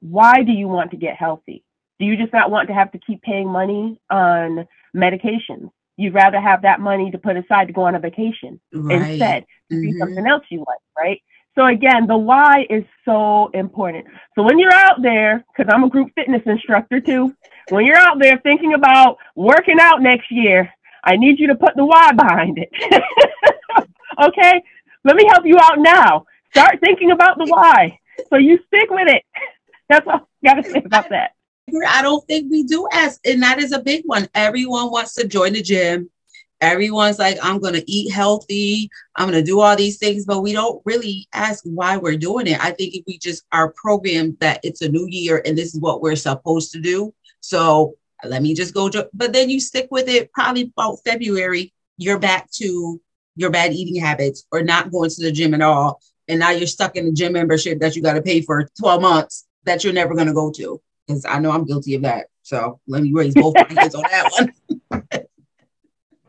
Why 0.01 0.43
do 0.43 0.53
you 0.53 0.69
want 0.69 0.91
to 0.93 0.97
get 0.97 1.17
healthy? 1.17 1.65
Do 1.99 2.07
you 2.07 2.17
just 2.17 2.33
not 2.33 2.51
want 2.51 2.69
to 2.69 2.75
have 2.75 2.93
to 2.93 2.99
keep 2.99 3.23
paying 3.23 3.49
money 3.49 4.01
on 4.11 4.67
medications? 4.95 5.71
You'd 5.97 6.15
rather 6.15 6.41
have 6.41 6.63
that 6.63 6.81
money 6.81 7.11
to 7.11 7.19
put 7.19 7.37
aside 7.37 7.67
to 7.67 7.73
go 7.73 7.83
on 7.83 7.95
a 7.95 8.01
vacation 8.01 8.61
right. 8.73 9.11
instead 9.11 9.45
to 9.71 9.77
mm-hmm. 9.77 9.91
do 9.91 9.99
something 9.99 10.27
else 10.27 10.45
you 10.51 10.59
like, 10.59 10.81
right? 10.97 11.23
So 11.55 11.67
again, 11.67 12.07
the 12.07 12.17
why 12.17 12.67
is 12.71 12.85
so 13.05 13.51
important. 13.53 14.07
So 14.35 14.43
when 14.43 14.59
you're 14.59 14.73
out 14.73 15.03
there, 15.03 15.45
because 15.55 15.71
I'm 15.73 15.85
a 15.85 15.91
group 15.91 16.11
fitness 16.15 16.43
instructor 16.47 17.01
too, 17.01 17.35
when 17.69 17.85
you're 17.85 17.99
out 17.99 18.19
there 18.19 18.39
thinking 18.43 18.73
about 18.73 19.19
working 19.37 19.77
out 19.79 20.01
next 20.01 20.31
year, 20.31 20.71
I 21.05 21.17
need 21.17 21.39
you 21.39 21.49
to 21.49 21.55
put 21.55 21.77
the 21.77 21.85
why 21.85 22.13
behind 22.13 22.59
it. 22.59 22.71
okay? 24.25 24.63
Let 25.05 25.17
me 25.17 25.27
help 25.29 25.45
you 25.45 25.59
out 25.59 25.79
now. 25.79 26.25
Start 26.53 26.81
thinking 26.81 27.11
about 27.11 27.39
the 27.39 27.47
why. 27.47 27.99
So 28.31 28.37
you 28.37 28.59
stick 28.67 28.89
with 28.91 29.09
it. 29.09 29.23
That's 29.89 30.07
all 30.07 30.29
I 30.45 30.55
gotta 30.55 30.63
say 30.63 30.83
about 30.85 31.11
that. 31.11 31.33
I 31.69 32.03
don't 32.03 32.27
think 32.27 32.51
we 32.51 32.65
do 32.65 32.89
ask, 32.93 33.21
and 33.25 33.43
that 33.43 33.59
is 33.59 33.73
a 33.73 33.81
big 33.81 34.03
one. 34.05 34.29
Everyone 34.35 34.91
wants 34.91 35.15
to 35.15 35.27
join 35.27 35.53
the 35.53 35.63
gym. 35.63 36.11
Everyone's 36.61 37.19
like, 37.19 37.39
I'm 37.43 37.59
going 37.59 37.75
to 37.75 37.91
eat 37.91 38.13
healthy. 38.13 38.89
I'm 39.17 39.29
going 39.29 39.43
to 39.43 39.47
do 39.47 39.61
all 39.61 39.75
these 39.75 39.99
things, 39.99 40.25
but 40.25 40.43
we 40.43 40.53
don't 40.53 40.81
really 40.85 41.27
ask 41.33 41.65
why 41.65 41.97
we're 41.97 42.17
doing 42.17 42.47
it. 42.47 42.65
I 42.65 42.71
think 42.71 42.95
if 42.95 43.05
we 43.07 43.19
just 43.19 43.45
are 43.51 43.75
programmed 43.77 44.39
that 44.41 44.61
it's 44.63 44.81
a 44.81 44.89
new 44.89 45.07
year 45.09 45.43
and 45.45 45.59
this 45.59 45.75
is 45.75 45.81
what 45.81 46.01
we're 46.01 46.15
supposed 46.17 46.71
to 46.73 46.81
do. 46.81 47.13
So 47.41 47.95
let 48.25 48.43
me 48.43 48.55
just 48.55 48.75
go. 48.75 48.89
Jo- 48.89 49.09
but 49.13 49.33
then 49.33 49.51
you 49.51 49.59
stick 49.59 49.89
with 49.91 50.09
it 50.09 50.33
probably 50.33 50.73
about 50.77 50.99
February, 51.05 51.73
you're 51.97 52.21
back 52.21 52.49
to 52.53 53.01
your 53.35 53.51
bad 53.51 53.73
eating 53.73 54.01
habits 54.01 54.45
or 54.53 54.63
not 54.63 54.93
going 54.93 55.11
to 55.11 55.23
the 55.23 55.33
gym 55.33 55.55
at 55.55 55.63
all. 55.63 56.01
And 56.29 56.39
now 56.39 56.51
you're 56.51 56.69
stuck 56.69 56.95
in 56.95 57.09
a 57.09 57.13
gym 57.13 57.33
membership 57.33 57.81
that 57.81 57.97
you 57.97 58.03
got 58.03 58.15
to 58.15 58.23
pay 58.23 58.41
for 58.41 58.69
12 58.79 59.03
months 59.03 59.47
that 59.65 59.83
you're 59.83 59.93
never 59.93 60.15
going 60.15 60.29
to 60.29 60.33
go 60.33 60.53
to. 60.53 60.81
Because 61.13 61.27
I 61.27 61.39
know 61.39 61.51
I'm 61.51 61.65
guilty 61.65 61.95
of 61.95 62.03
that. 62.03 62.27
So 62.43 62.81
let 62.87 63.03
me 63.03 63.13
raise 63.13 63.35
both 63.35 63.55
my 63.55 63.67
hands 63.69 63.95
on 63.95 64.03
that 64.03 64.31
one. 64.91 65.03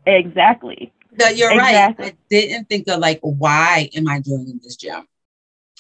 Exactly. 0.06 0.92
No, 1.18 1.28
you're 1.30 1.52
exactly. 1.52 2.06
right. 2.06 2.14
I 2.14 2.18
didn't 2.30 2.70
think 2.70 2.88
of 2.90 3.00
like, 3.00 3.20
why 3.22 3.90
am 3.96 4.08
I 4.08 4.20
joining 4.20 4.60
this 4.62 4.76
gym? 4.76 5.08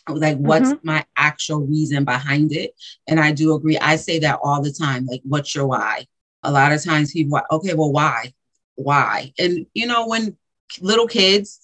I 0.05 0.11
was 0.11 0.21
like, 0.21 0.37
what's 0.37 0.69
mm-hmm. 0.69 0.87
my 0.87 1.05
actual 1.17 1.65
reason 1.65 2.03
behind 2.03 2.51
it? 2.51 2.73
And 3.07 3.19
I 3.19 3.31
do 3.31 3.53
agree. 3.55 3.77
I 3.77 3.95
say 3.95 4.19
that 4.19 4.39
all 4.43 4.61
the 4.61 4.71
time. 4.71 5.05
Like, 5.05 5.21
what's 5.23 5.55
your 5.55 5.67
why? 5.67 6.05
A 6.43 6.51
lot 6.51 6.73
of 6.73 6.83
times 6.83 7.13
people, 7.13 7.39
okay, 7.51 7.73
well, 7.73 7.91
why? 7.91 8.33
Why? 8.75 9.33
And 9.39 9.65
you 9.73 9.87
know, 9.87 10.07
when 10.07 10.37
little 10.81 11.07
kids, 11.07 11.59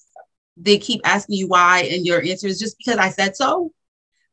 they 0.56 0.78
keep 0.78 1.02
asking 1.04 1.38
you 1.38 1.48
why, 1.48 1.82
and 1.92 2.06
your 2.06 2.22
answer 2.22 2.48
is 2.48 2.60
just 2.60 2.78
because 2.78 2.98
I 2.98 3.10
said 3.10 3.36
so. 3.36 3.72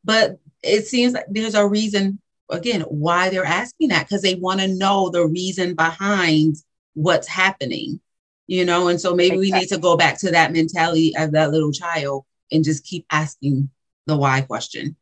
But 0.05 0.39
it 0.63 0.87
seems 0.87 1.15
like 1.15 1.27
there's 1.29 1.55
a 1.55 1.67
reason, 1.67 2.21
again, 2.51 2.83
why 2.83 3.31
they're 3.31 3.45
asking 3.45 3.89
that 3.89 4.09
because 4.09 4.23
they 4.23 4.35
want 4.35 4.61
to 4.61 4.69
know 4.69 5.11
the 5.11 5.27
reason 5.27 5.75
behind 5.75 6.57
what's 6.95 7.29
happening 7.29 8.01
you 8.47 8.65
know? 8.65 8.89
And 8.89 9.01
so 9.01 9.15
maybe 9.15 9.37
exactly. 9.37 9.53
we 9.53 9.61
need 9.61 9.69
to 9.69 9.79
go 9.79 9.97
back 9.97 10.19
to 10.21 10.31
that 10.31 10.53
mentality 10.53 11.15
of 11.17 11.33
that 11.33 11.51
little 11.51 11.73
child 11.73 12.25
and 12.53 12.65
just 12.65 12.85
keep 12.85 13.07
asking 13.11 13.71
the 14.07 14.17
why 14.17 14.41
question. 14.43 14.97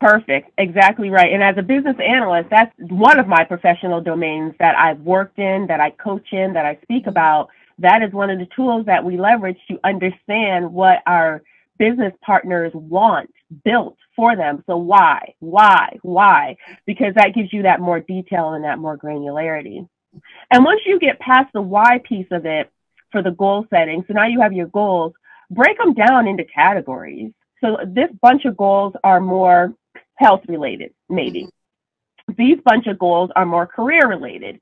Perfect. 0.00 0.50
Exactly 0.58 1.10
right. 1.10 1.32
And 1.32 1.42
as 1.42 1.56
a 1.58 1.62
business 1.62 1.96
analyst 2.04 2.50
that's 2.50 2.72
one 2.78 3.18
of 3.18 3.26
my 3.26 3.44
professional 3.44 4.00
domains 4.00 4.54
that 4.60 4.76
i've 4.76 5.00
worked 5.00 5.38
in 5.38 5.66
that 5.68 5.80
i 5.80 5.90
coach 5.90 6.26
in 6.32 6.52
that 6.54 6.66
i 6.66 6.78
speak 6.82 7.06
about. 7.06 7.48
That 7.80 8.02
is 8.02 8.12
one 8.12 8.30
of 8.30 8.40
the 8.40 8.48
tools 8.56 8.86
that 8.86 9.04
we 9.04 9.16
leverage 9.16 9.58
to 9.68 9.78
understand 9.84 10.72
what 10.72 10.98
our 11.06 11.42
business 11.78 12.12
partners 12.22 12.72
want 12.74 13.30
built 13.64 13.96
for 14.16 14.36
them 14.36 14.62
so 14.66 14.76
why 14.76 15.34
why 15.40 15.96
why 16.02 16.56
because 16.86 17.14
that 17.14 17.34
gives 17.34 17.52
you 17.52 17.62
that 17.62 17.80
more 17.80 18.00
detail 18.00 18.52
and 18.54 18.64
that 18.64 18.78
more 18.78 18.98
granularity 18.98 19.88
and 20.50 20.64
once 20.64 20.80
you 20.86 20.98
get 20.98 21.18
past 21.20 21.52
the 21.52 21.62
why 21.62 22.00
piece 22.04 22.26
of 22.30 22.46
it 22.46 22.70
for 23.10 23.22
the 23.22 23.30
goal 23.30 23.66
setting. 23.70 24.04
So 24.06 24.14
now 24.14 24.26
you 24.26 24.40
have 24.40 24.52
your 24.52 24.66
goals, 24.66 25.12
break 25.50 25.78
them 25.78 25.94
down 25.94 26.26
into 26.26 26.44
categories. 26.44 27.32
So 27.62 27.78
this 27.86 28.10
bunch 28.20 28.44
of 28.44 28.56
goals 28.56 28.94
are 29.02 29.20
more 29.20 29.74
health 30.14 30.42
related, 30.48 30.92
maybe. 31.08 31.48
These 32.36 32.58
bunch 32.64 32.86
of 32.86 32.98
goals 32.98 33.30
are 33.34 33.46
more 33.46 33.66
career 33.66 34.06
related. 34.06 34.60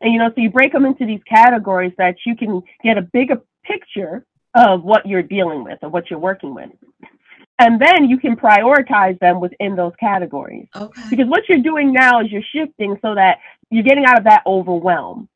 And 0.00 0.12
you 0.12 0.18
know, 0.18 0.28
so 0.28 0.40
you 0.40 0.50
break 0.50 0.72
them 0.72 0.84
into 0.84 1.04
these 1.04 1.22
categories 1.28 1.92
that 1.98 2.16
you 2.24 2.36
can 2.36 2.62
get 2.84 2.98
a 2.98 3.02
bigger 3.02 3.42
picture 3.64 4.24
of 4.58 4.82
what 4.82 5.06
you're 5.06 5.22
dealing 5.22 5.62
with 5.62 5.78
or 5.82 5.88
what 5.88 6.10
you're 6.10 6.18
working 6.18 6.52
with. 6.54 6.70
And 7.60 7.80
then 7.80 8.08
you 8.08 8.18
can 8.18 8.36
prioritize 8.36 9.18
them 9.20 9.40
within 9.40 9.76
those 9.76 9.92
categories. 9.98 10.66
Okay. 10.74 11.02
Because 11.10 11.26
what 11.26 11.48
you're 11.48 11.58
doing 11.58 11.92
now 11.92 12.20
is 12.20 12.30
you're 12.30 12.42
shifting 12.54 12.98
so 13.02 13.14
that 13.14 13.38
you're 13.70 13.84
getting 13.84 14.04
out 14.04 14.18
of 14.18 14.24
that 14.24 14.42
overwhelm. 14.46 15.28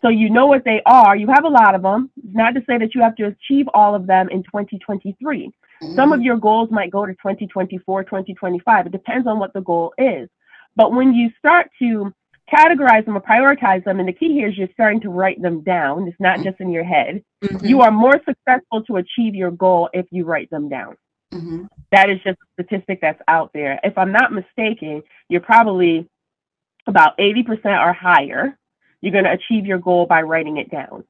So 0.00 0.08
you 0.08 0.30
know 0.30 0.46
what 0.46 0.64
they 0.64 0.80
are. 0.86 1.16
You 1.16 1.26
have 1.28 1.44
a 1.44 1.48
lot 1.48 1.74
of 1.74 1.82
them. 1.82 2.10
Not 2.22 2.54
to 2.54 2.60
say 2.68 2.78
that 2.78 2.94
you 2.94 3.02
have 3.02 3.16
to 3.16 3.26
achieve 3.26 3.66
all 3.74 3.94
of 3.94 4.06
them 4.06 4.28
in 4.28 4.42
2023. 4.44 5.46
Mm-hmm. 5.82 5.94
Some 5.94 6.12
of 6.12 6.22
your 6.22 6.36
goals 6.36 6.70
might 6.70 6.90
go 6.90 7.04
to 7.04 7.12
2024, 7.12 8.04
2025. 8.04 8.86
It 8.86 8.92
depends 8.92 9.26
on 9.26 9.38
what 9.38 9.52
the 9.54 9.60
goal 9.60 9.92
is. 9.98 10.28
But 10.76 10.92
when 10.92 11.12
you 11.12 11.30
start 11.38 11.70
to 11.80 12.12
categorize 12.52 13.04
them 13.04 13.16
or 13.16 13.20
prioritize 13.20 13.84
them, 13.84 14.00
and 14.00 14.08
the 14.08 14.12
key 14.12 14.32
here 14.32 14.48
is 14.48 14.56
you're 14.56 14.68
starting 14.72 15.00
to 15.02 15.10
write 15.10 15.40
them 15.40 15.62
down. 15.62 16.08
It's 16.08 16.20
not 16.20 16.42
just 16.42 16.60
in 16.60 16.70
your 16.70 16.84
head. 16.84 17.22
Mm-hmm. 17.42 17.66
You 17.66 17.80
are 17.82 17.90
more 17.90 18.20
successful 18.24 18.82
to 18.84 18.96
achieve 18.96 19.34
your 19.34 19.50
goal 19.50 19.88
if 19.92 20.06
you 20.10 20.24
write 20.24 20.50
them 20.50 20.68
down. 20.68 20.96
Mm-hmm. 21.32 21.64
That 21.92 22.10
is 22.10 22.18
just 22.24 22.38
a 22.38 22.62
statistic 22.62 23.00
that's 23.00 23.20
out 23.28 23.50
there. 23.52 23.78
If 23.82 23.98
I'm 23.98 24.12
not 24.12 24.32
mistaken, 24.32 25.02
you're 25.28 25.40
probably 25.40 26.08
about 26.86 27.18
80% 27.18 27.66
or 27.66 27.92
higher 27.92 28.58
you're 29.00 29.12
going 29.12 29.24
to 29.24 29.32
achieve 29.32 29.66
your 29.66 29.78
goal 29.78 30.06
by 30.06 30.22
writing 30.22 30.56
it 30.56 30.70
down. 30.70 31.04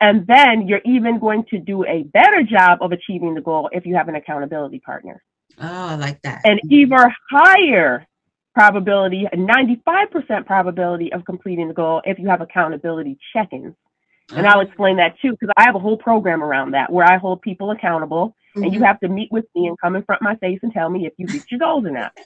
And 0.00 0.26
then 0.26 0.66
you're 0.66 0.80
even 0.84 1.18
going 1.18 1.44
to 1.50 1.58
do 1.58 1.84
a 1.84 2.02
better 2.02 2.42
job 2.42 2.78
of 2.82 2.92
achieving 2.92 3.34
the 3.34 3.40
goal 3.40 3.70
if 3.72 3.86
you 3.86 3.94
have 3.94 4.08
an 4.08 4.16
accountability 4.16 4.80
partner. 4.80 5.22
Oh, 5.60 5.86
I 5.88 5.94
like 5.94 6.20
that. 6.22 6.42
And 6.44 6.60
even 6.70 6.98
higher 7.30 8.06
probability, 8.54 9.26
a 9.32 9.36
95% 9.36 10.46
probability 10.46 11.12
of 11.12 11.24
completing 11.24 11.68
the 11.68 11.74
goal 11.74 12.02
if 12.04 12.18
you 12.18 12.28
have 12.28 12.40
accountability 12.40 13.18
check-ins. 13.32 13.74
And 14.34 14.46
I'll 14.46 14.60
explain 14.60 14.96
that 14.96 15.16
too, 15.20 15.32
because 15.32 15.50
I 15.56 15.64
have 15.64 15.74
a 15.74 15.78
whole 15.78 15.96
program 15.96 16.42
around 16.42 16.72
that 16.72 16.90
where 16.90 17.04
I 17.04 17.18
hold 17.18 17.42
people 17.42 17.70
accountable 17.70 18.28
mm-hmm. 18.28 18.62
and 18.62 18.72
you 18.72 18.78
mm-hmm. 18.78 18.86
have 18.86 19.00
to 19.00 19.08
meet 19.08 19.30
with 19.30 19.44
me 19.54 19.66
and 19.66 19.78
come 19.78 19.96
in 19.96 20.02
front 20.04 20.22
of 20.22 20.24
my 20.24 20.36
face 20.36 20.60
and 20.62 20.72
tell 20.72 20.88
me 20.88 21.06
if 21.06 21.12
you 21.18 21.26
reach 21.26 21.50
your 21.50 21.60
goals 21.60 21.84
or 21.84 21.90
not. 21.90 22.16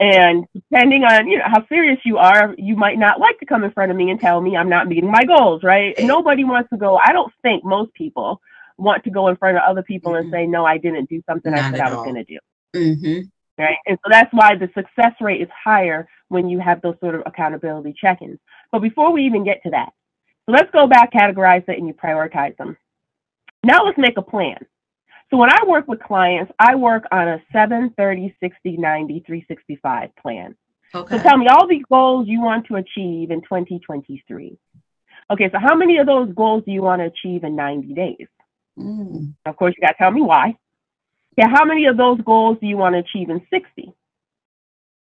and 0.00 0.46
depending 0.54 1.04
on, 1.04 1.28
you 1.28 1.38
know, 1.38 1.44
how 1.46 1.66
serious 1.66 1.98
you 2.04 2.18
are, 2.18 2.54
you 2.56 2.76
might 2.76 2.98
not 2.98 3.18
like 3.18 3.38
to 3.40 3.46
come 3.46 3.64
in 3.64 3.72
front 3.72 3.90
of 3.90 3.96
me 3.96 4.10
and 4.10 4.20
tell 4.20 4.40
me 4.40 4.56
I'm 4.56 4.68
not 4.68 4.88
meeting 4.88 5.10
my 5.10 5.24
goals, 5.24 5.62
right? 5.62 5.94
Nobody 5.98 6.44
wants 6.44 6.70
to 6.70 6.76
go, 6.76 6.98
I 7.02 7.12
don't 7.12 7.32
think 7.42 7.64
most 7.64 7.92
people 7.94 8.40
want 8.76 9.04
to 9.04 9.10
go 9.10 9.28
in 9.28 9.36
front 9.36 9.56
of 9.56 9.62
other 9.66 9.82
people 9.82 10.12
mm-hmm. 10.12 10.24
and 10.24 10.32
say, 10.32 10.46
no, 10.46 10.64
I 10.64 10.78
didn't 10.78 11.08
do 11.08 11.22
something 11.28 11.52
not 11.52 11.60
I 11.60 11.70
said 11.70 11.80
I 11.80 11.94
was 11.94 12.04
going 12.04 12.14
to 12.16 12.24
do. 12.24 12.38
Mm-hmm. 12.74 13.28
Right. 13.60 13.76
And 13.86 13.98
so 14.02 14.10
that's 14.10 14.32
why 14.32 14.56
the 14.56 14.68
success 14.74 15.12
rate 15.20 15.42
is 15.42 15.48
higher 15.64 16.08
when 16.28 16.48
you 16.48 16.60
have 16.60 16.80
those 16.80 16.94
sort 17.00 17.14
of 17.14 17.22
accountability 17.26 17.94
check 18.00 18.22
ins. 18.22 18.38
But 18.72 18.80
before 18.80 19.12
we 19.12 19.24
even 19.24 19.44
get 19.44 19.62
to 19.64 19.70
that, 19.70 19.90
so 20.46 20.52
let's 20.52 20.70
go 20.70 20.86
back, 20.86 21.12
categorize 21.12 21.68
it, 21.68 21.78
and 21.78 21.86
you 21.86 21.92
prioritize 21.92 22.56
them. 22.56 22.76
Now 23.62 23.84
let's 23.84 23.98
make 23.98 24.16
a 24.16 24.22
plan. 24.22 24.58
So 25.30 25.36
when 25.36 25.50
I 25.50 25.58
work 25.66 25.86
with 25.86 26.00
clients, 26.00 26.50
I 26.58 26.74
work 26.74 27.04
on 27.12 27.28
a 27.28 27.42
7, 27.52 27.94
30, 27.96 28.36
60, 28.40 28.76
90, 28.78 29.22
365 29.26 30.10
plan. 30.20 30.56
Okay. 30.94 31.18
So 31.18 31.22
tell 31.22 31.36
me 31.36 31.46
all 31.46 31.68
the 31.68 31.84
goals 31.88 32.26
you 32.26 32.40
want 32.40 32.66
to 32.68 32.76
achieve 32.76 33.30
in 33.30 33.42
2023. 33.42 34.58
Okay, 35.30 35.50
so 35.52 35.58
how 35.60 35.76
many 35.76 35.98
of 35.98 36.06
those 36.06 36.32
goals 36.34 36.64
do 36.64 36.72
you 36.72 36.82
want 36.82 37.00
to 37.00 37.06
achieve 37.06 37.44
in 37.44 37.54
90 37.54 37.94
days? 37.94 38.26
Mm. 38.76 39.34
Of 39.46 39.56
course, 39.56 39.74
you 39.76 39.86
got 39.86 39.92
to 39.92 39.98
tell 39.98 40.10
me 40.10 40.22
why. 40.22 40.56
Yeah, 41.40 41.48
how 41.48 41.64
many 41.64 41.86
of 41.86 41.96
those 41.96 42.20
goals 42.20 42.58
do 42.60 42.66
you 42.66 42.76
want 42.76 42.96
to 42.96 42.98
achieve 42.98 43.30
in 43.30 43.40
60? 43.48 43.94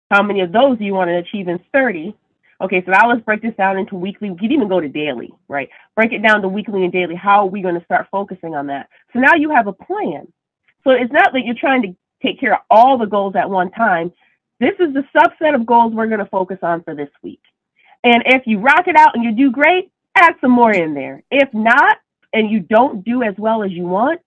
How 0.09 0.23
many 0.23 0.39
of 0.39 0.53
those 0.53 0.77
do 0.77 0.85
you 0.85 0.93
want 0.93 1.09
to 1.09 1.17
achieve 1.17 1.49
in 1.49 1.59
30? 1.73 2.15
Okay, 2.61 2.81
so 2.85 2.91
now 2.91 3.09
let's 3.09 3.25
break 3.25 3.41
this 3.41 3.53
down 3.57 3.77
into 3.77 3.97
weekly. 3.97 4.31
We 4.31 4.37
could 4.37 4.53
even 4.53 4.69
go 4.69 4.79
to 4.79 4.87
daily, 4.87 5.33
right? 5.49 5.67
Break 5.97 6.13
it 6.13 6.23
down 6.23 6.41
to 6.41 6.47
weekly 6.47 6.85
and 6.85 6.93
daily. 6.93 7.15
How 7.15 7.41
are 7.41 7.47
we 7.47 7.61
going 7.61 7.77
to 7.77 7.83
start 7.83 8.07
focusing 8.09 8.55
on 8.55 8.67
that? 8.67 8.87
So 9.11 9.19
now 9.19 9.35
you 9.35 9.49
have 9.49 9.67
a 9.67 9.73
plan. 9.73 10.31
So 10.85 10.91
it's 10.91 11.11
not 11.11 11.33
that 11.33 11.41
you're 11.43 11.59
trying 11.59 11.81
to 11.81 11.95
take 12.25 12.39
care 12.39 12.53
of 12.53 12.61
all 12.69 12.97
the 12.97 13.05
goals 13.05 13.35
at 13.35 13.49
one 13.49 13.69
time. 13.71 14.13
This 14.61 14.75
is 14.79 14.93
the 14.93 15.03
subset 15.13 15.55
of 15.55 15.65
goals 15.65 15.91
we're 15.93 16.07
going 16.07 16.19
to 16.19 16.25
focus 16.25 16.59
on 16.61 16.83
for 16.83 16.95
this 16.95 17.11
week. 17.21 17.41
And 18.05 18.23
if 18.25 18.43
you 18.45 18.59
rock 18.59 18.87
it 18.87 18.95
out 18.95 19.13
and 19.13 19.25
you 19.25 19.33
do 19.33 19.51
great, 19.51 19.91
add 20.15 20.35
some 20.39 20.51
more 20.51 20.71
in 20.71 20.93
there. 20.93 21.21
If 21.31 21.53
not, 21.53 21.97
and 22.31 22.49
you 22.49 22.61
don't 22.61 23.03
do 23.03 23.23
as 23.23 23.35
well 23.37 23.61
as 23.61 23.71
you 23.71 23.83
want, 23.83 24.21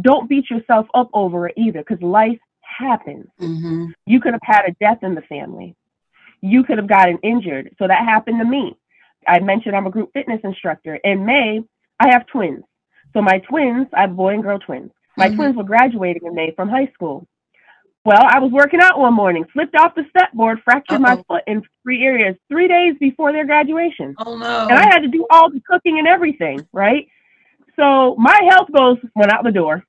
don't 0.00 0.28
beat 0.28 0.50
yourself 0.50 0.86
up 0.94 1.08
over 1.12 1.48
it 1.48 1.54
either 1.56 1.80
because 1.80 2.02
life 2.02 2.38
happens. 2.60 3.26
Mm-hmm. 3.40 3.86
You 4.06 4.20
could 4.20 4.32
have 4.32 4.42
had 4.42 4.64
a 4.66 4.72
death 4.80 5.02
in 5.02 5.14
the 5.14 5.22
family 5.22 5.76
you 6.44 6.62
could 6.62 6.76
have 6.76 6.86
gotten 6.86 7.18
injured. 7.22 7.74
So 7.78 7.88
that 7.88 8.04
happened 8.04 8.38
to 8.40 8.44
me. 8.44 8.76
I 9.26 9.40
mentioned 9.40 9.74
I'm 9.74 9.86
a 9.86 9.90
group 9.90 10.12
fitness 10.12 10.40
instructor. 10.44 10.96
In 10.96 11.24
May, 11.24 11.62
I 11.98 12.10
have 12.10 12.26
twins. 12.26 12.64
So 13.14 13.22
my 13.22 13.38
twins, 13.38 13.86
I 13.94 14.02
have 14.02 14.14
boy 14.14 14.34
and 14.34 14.42
girl 14.42 14.58
twins. 14.58 14.90
My 15.16 15.28
mm-hmm. 15.28 15.36
twins 15.36 15.56
were 15.56 15.64
graduating 15.64 16.26
in 16.26 16.34
May 16.34 16.52
from 16.54 16.68
high 16.68 16.90
school. 16.92 17.26
Well, 18.04 18.20
I 18.22 18.38
was 18.40 18.52
working 18.52 18.80
out 18.82 18.98
one 18.98 19.14
morning, 19.14 19.46
slipped 19.54 19.74
off 19.74 19.94
the 19.94 20.04
step 20.10 20.32
board, 20.34 20.60
fractured 20.62 21.00
Uh-oh. 21.00 21.16
my 21.16 21.24
foot 21.26 21.44
in 21.46 21.62
three 21.82 22.04
areas 22.04 22.36
three 22.50 22.68
days 22.68 22.96
before 23.00 23.32
their 23.32 23.46
graduation. 23.46 24.14
Oh 24.18 24.36
no. 24.36 24.68
And 24.68 24.78
I 24.78 24.84
had 24.84 24.98
to 24.98 25.08
do 25.08 25.26
all 25.30 25.50
the 25.50 25.60
cooking 25.60 25.98
and 25.98 26.06
everything, 26.06 26.66
right? 26.74 27.08
So 27.76 28.14
my 28.16 28.40
health 28.50 28.68
goals 28.74 28.98
went 29.14 29.32
out 29.32 29.44
the 29.44 29.52
door 29.52 29.84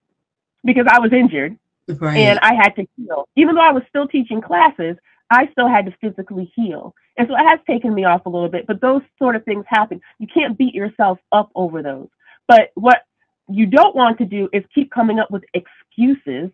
because 0.64 0.86
I 0.90 1.00
was 1.00 1.12
injured. 1.14 1.58
Right. 1.88 2.18
And 2.18 2.40
I 2.40 2.54
had 2.56 2.76
to 2.78 2.88
heal. 2.98 3.28
Even 3.36 3.56
though 3.56 3.62
I 3.62 3.72
was 3.72 3.84
still 3.90 4.08
teaching 4.08 4.42
classes, 4.42 4.98
I 5.30 5.48
still 5.52 5.68
had 5.68 5.86
to 5.86 5.96
physically 6.02 6.52
heal. 6.56 6.96
And 7.18 7.28
so 7.28 7.36
it 7.36 7.48
has 7.48 7.60
taken 7.68 7.94
me 7.94 8.06
off 8.06 8.26
a 8.26 8.30
little 8.30 8.50
bit, 8.50 8.68
but 8.68 8.82
those 8.82 9.02
sort 9.18 9.36
of 9.36 9.46
things 9.46 9.66
happen. 9.68 10.02
You 10.20 10.28
can't 10.28 10.58
beat 10.58 10.74
yourself 10.74 11.20
up 11.32 11.50
over 11.56 11.82
those. 11.82 12.08
But 12.48 12.72
what 12.76 13.04
you 13.48 13.66
don't 13.66 13.96
want 13.96 14.18
to 14.18 14.26
do 14.26 14.50
is 14.52 14.64
keep 14.74 14.92
coming 14.92 15.20
up 15.20 15.32
with 15.32 15.44
excuses 15.54 16.52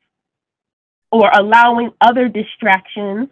or 1.12 1.30
allowing 1.34 1.92
other 2.00 2.28
distractions 2.28 3.30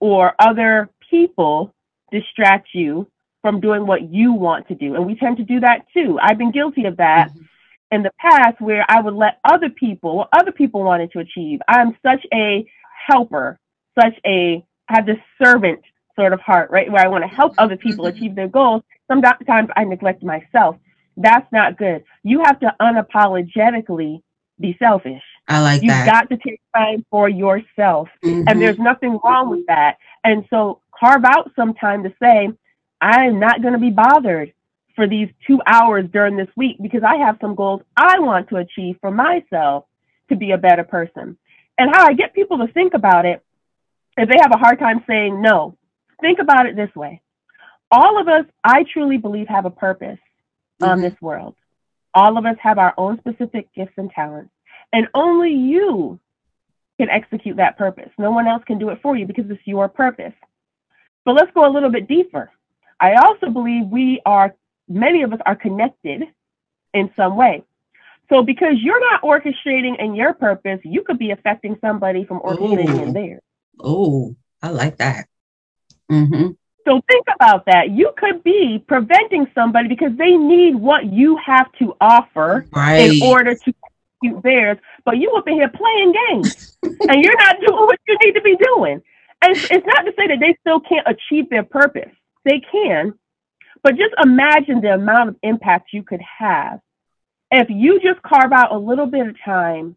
or 0.00 0.34
other 0.38 0.88
people 1.10 1.74
distract 2.10 2.68
you 2.72 3.06
from 3.42 3.60
doing 3.60 3.86
what 3.86 4.12
you 4.12 4.32
want 4.32 4.68
to 4.68 4.74
do. 4.74 4.94
And 4.94 5.06
we 5.06 5.14
tend 5.14 5.38
to 5.38 5.44
do 5.44 5.60
that 5.60 5.86
too. 5.94 6.18
I've 6.20 6.38
been 6.38 6.52
guilty 6.52 6.84
of 6.84 6.98
that 6.98 7.30
mm-hmm. 7.30 7.42
in 7.90 8.02
the 8.02 8.10
past 8.18 8.60
where 8.60 8.84
I 8.88 9.00
would 9.00 9.14
let 9.14 9.38
other 9.44 9.70
people, 9.70 10.16
what 10.16 10.28
other 10.32 10.52
people 10.52 10.82
wanted 10.82 11.12
to 11.12 11.20
achieve. 11.20 11.60
I'm 11.68 11.96
such 12.04 12.24
a 12.34 12.66
helper, 13.06 13.58
such 13.98 14.14
a, 14.26 14.64
I 14.88 14.96
have 14.96 15.06
this 15.06 15.18
servant 15.42 15.80
sort 16.16 16.32
of 16.32 16.40
heart, 16.40 16.70
right? 16.70 16.90
Where 16.90 17.02
I 17.02 17.08
want 17.08 17.24
to 17.24 17.28
help 17.28 17.54
other 17.56 17.76
people 17.76 18.04
mm-hmm. 18.04 18.16
achieve 18.16 18.34
their 18.34 18.48
goals. 18.48 18.82
Sometimes 19.10 19.70
I 19.76 19.84
neglect 19.84 20.22
myself. 20.22 20.76
That's 21.16 21.50
not 21.52 21.78
good. 21.78 22.04
You 22.22 22.42
have 22.44 22.60
to 22.60 22.74
unapologetically 22.80 24.22
be 24.58 24.76
selfish. 24.78 25.22
I 25.48 25.60
like 25.60 25.82
You've 25.82 25.90
that. 25.90 26.04
You've 26.04 26.12
got 26.12 26.30
to 26.30 26.36
take 26.36 26.60
time 26.76 27.04
for 27.10 27.28
yourself. 27.28 28.08
Mm-hmm. 28.24 28.48
And 28.48 28.60
there's 28.60 28.78
nothing 28.78 29.18
wrong 29.24 29.50
with 29.50 29.66
that. 29.66 29.96
And 30.22 30.44
so 30.50 30.82
carve 30.98 31.24
out 31.24 31.50
some 31.56 31.74
time 31.74 32.02
to 32.04 32.12
say, 32.22 32.50
I'm 33.00 33.40
not 33.40 33.62
going 33.62 33.74
to 33.74 33.80
be 33.80 33.90
bothered 33.90 34.52
for 34.94 35.08
these 35.08 35.28
two 35.46 35.60
hours 35.66 36.06
during 36.12 36.36
this 36.36 36.48
week 36.56 36.76
because 36.80 37.02
I 37.02 37.16
have 37.16 37.38
some 37.40 37.54
goals 37.54 37.82
I 37.96 38.18
want 38.18 38.48
to 38.50 38.56
achieve 38.56 38.96
for 39.00 39.10
myself 39.10 39.84
to 40.28 40.36
be 40.36 40.50
a 40.50 40.58
better 40.58 40.84
person. 40.84 41.38
And 41.78 41.90
how 41.94 42.06
I 42.06 42.12
get 42.12 42.34
people 42.34 42.58
to 42.58 42.72
think 42.72 42.94
about 42.94 43.24
it, 43.24 43.42
if 44.16 44.28
they 44.28 44.36
have 44.40 44.52
a 44.52 44.58
hard 44.58 44.78
time 44.78 45.02
saying 45.06 45.40
no, 45.40 45.76
think 46.20 46.38
about 46.38 46.66
it 46.66 46.76
this 46.76 46.94
way. 46.94 47.22
All 47.90 48.20
of 48.20 48.28
us, 48.28 48.44
I 48.62 48.84
truly 48.92 49.16
believe, 49.16 49.48
have 49.48 49.64
a 49.64 49.70
purpose 49.70 50.18
mm-hmm. 50.80 50.84
on 50.84 51.00
this 51.00 51.14
world. 51.20 51.54
All 52.12 52.36
of 52.36 52.44
us 52.44 52.56
have 52.60 52.78
our 52.78 52.92
own 52.98 53.18
specific 53.18 53.72
gifts 53.74 53.94
and 53.96 54.10
talents, 54.10 54.52
and 54.92 55.08
only 55.14 55.52
you 55.52 56.18
can 56.98 57.08
execute 57.08 57.56
that 57.56 57.78
purpose. 57.78 58.10
No 58.18 58.30
one 58.30 58.46
else 58.46 58.62
can 58.66 58.78
do 58.78 58.90
it 58.90 59.00
for 59.00 59.16
you 59.16 59.26
because 59.26 59.48
it's 59.48 59.66
your 59.66 59.88
purpose. 59.88 60.34
But 61.24 61.34
let's 61.34 61.52
go 61.52 61.66
a 61.66 61.72
little 61.72 61.90
bit 61.90 62.08
deeper. 62.08 62.50
I 63.00 63.14
also 63.14 63.48
believe 63.50 63.86
we 63.86 64.20
are, 64.26 64.54
many 64.88 65.22
of 65.22 65.32
us 65.32 65.40
are 65.46 65.56
connected 65.56 66.22
in 66.92 67.10
some 67.16 67.36
way. 67.36 67.64
So 68.28 68.42
because 68.42 68.74
you're 68.80 69.00
not 69.00 69.22
orchestrating 69.22 69.98
in 69.98 70.14
your 70.14 70.34
purpose, 70.34 70.80
you 70.84 71.02
could 71.02 71.18
be 71.18 71.30
affecting 71.32 71.76
somebody 71.80 72.24
from 72.24 72.40
orchestrating 72.40 73.02
in 73.02 73.12
theirs. 73.12 73.42
Oh, 73.80 74.36
I 74.62 74.68
like 74.70 74.98
that. 74.98 75.26
Mm-hmm. 76.10 76.50
So 76.86 77.00
think 77.08 77.26
about 77.34 77.66
that. 77.66 77.90
You 77.90 78.12
could 78.16 78.42
be 78.44 78.82
preventing 78.86 79.46
somebody 79.54 79.88
because 79.88 80.12
they 80.16 80.36
need 80.36 80.76
what 80.76 81.06
you 81.06 81.36
have 81.44 81.70
to 81.78 81.94
offer 82.00 82.66
right. 82.72 83.10
in 83.10 83.22
order 83.22 83.54
to 83.54 83.74
execute 84.22 84.42
theirs, 84.42 84.78
but 85.04 85.18
you 85.18 85.32
up 85.32 85.46
in 85.48 85.54
here 85.54 85.68
playing 85.68 86.12
games 86.28 86.76
and 86.82 87.24
you're 87.24 87.38
not 87.38 87.56
doing 87.60 87.86
what 87.86 87.98
you 88.06 88.16
need 88.24 88.32
to 88.32 88.42
be 88.42 88.56
doing. 88.56 89.02
And 89.42 89.56
it's 89.56 89.86
not 89.86 90.02
to 90.02 90.12
say 90.16 90.28
that 90.28 90.38
they 90.40 90.56
still 90.60 90.80
can't 90.80 91.06
achieve 91.06 91.50
their 91.50 91.64
purpose. 91.64 92.10
They 92.44 92.60
can, 92.72 93.14
but 93.82 93.96
just 93.96 94.14
imagine 94.22 94.80
the 94.80 94.94
amount 94.94 95.30
of 95.30 95.36
impact 95.42 95.92
you 95.92 96.02
could 96.02 96.22
have 96.38 96.80
if 97.50 97.68
you 97.68 98.00
just 98.00 98.22
carve 98.22 98.52
out 98.52 98.72
a 98.72 98.78
little 98.78 99.06
bit 99.06 99.26
of 99.26 99.36
time 99.44 99.96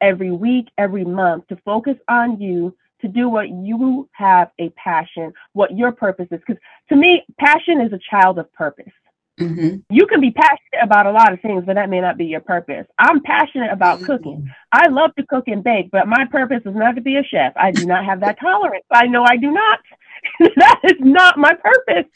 every 0.00 0.30
week, 0.30 0.68
every 0.78 1.04
month 1.04 1.46
to 1.48 1.56
focus 1.64 1.96
on 2.08 2.40
you, 2.40 2.76
to 3.02 3.08
do 3.08 3.28
what 3.28 3.48
you 3.48 4.08
have 4.12 4.50
a 4.58 4.70
passion, 4.70 5.32
what 5.52 5.76
your 5.76 5.92
purpose 5.92 6.28
is. 6.30 6.40
Because 6.46 6.60
to 6.88 6.96
me, 6.96 7.22
passion 7.38 7.80
is 7.80 7.92
a 7.92 8.00
child 8.10 8.38
of 8.38 8.50
purpose. 8.54 8.92
Mm-hmm. 9.38 9.78
You 9.90 10.06
can 10.06 10.20
be 10.20 10.30
passionate 10.30 10.82
about 10.82 11.06
a 11.06 11.10
lot 11.10 11.32
of 11.32 11.40
things, 11.40 11.64
but 11.66 11.74
that 11.74 11.90
may 11.90 12.00
not 12.00 12.16
be 12.16 12.26
your 12.26 12.40
purpose. 12.40 12.86
I'm 12.98 13.20
passionate 13.20 13.72
about 13.72 13.98
mm-hmm. 13.98 14.06
cooking. 14.06 14.50
I 14.72 14.88
love 14.88 15.14
to 15.16 15.26
cook 15.26 15.48
and 15.48 15.62
bake, 15.62 15.90
but 15.90 16.06
my 16.06 16.24
purpose 16.30 16.62
is 16.64 16.74
not 16.74 16.94
to 16.94 17.00
be 17.00 17.16
a 17.16 17.24
chef. 17.24 17.52
I 17.56 17.72
do 17.72 17.84
not 17.84 18.04
have 18.04 18.20
that 18.20 18.38
tolerance. 18.38 18.84
I 18.92 19.06
know 19.06 19.24
I 19.24 19.36
do 19.36 19.50
not. 19.50 19.80
that 20.56 20.80
is 20.84 20.98
not 21.00 21.38
my 21.38 21.54
purpose. 21.54 22.10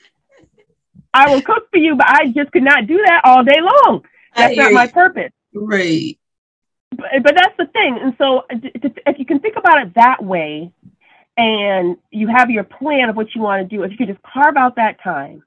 I 1.12 1.34
will 1.34 1.42
cook 1.42 1.70
for 1.70 1.78
you, 1.78 1.96
but 1.96 2.06
I 2.08 2.26
just 2.26 2.52
could 2.52 2.62
not 2.62 2.86
do 2.86 2.98
that 3.04 3.22
all 3.24 3.42
day 3.42 3.60
long. 3.60 4.04
That's 4.36 4.56
not 4.56 4.72
my 4.72 4.86
purpose. 4.86 5.32
Right. 5.54 6.18
But, 6.90 7.06
but 7.22 7.34
that's 7.34 7.56
the 7.58 7.66
thing. 7.66 7.98
And 8.00 8.14
so 8.18 8.38
uh, 8.38 8.56
if 9.06 9.18
you 9.18 9.24
can 9.24 9.40
think 9.40 9.56
about 9.56 9.82
it 9.82 9.94
that 9.94 10.22
way 10.22 10.72
and 11.36 11.96
you 12.10 12.28
have 12.28 12.50
your 12.50 12.64
plan 12.64 13.08
of 13.08 13.16
what 13.16 13.34
you 13.34 13.40
want 13.40 13.68
to 13.68 13.76
do, 13.76 13.82
if 13.82 13.90
you 13.90 13.96
could 13.96 14.08
just 14.08 14.22
carve 14.22 14.56
out 14.56 14.76
that 14.76 15.00
time 15.02 15.42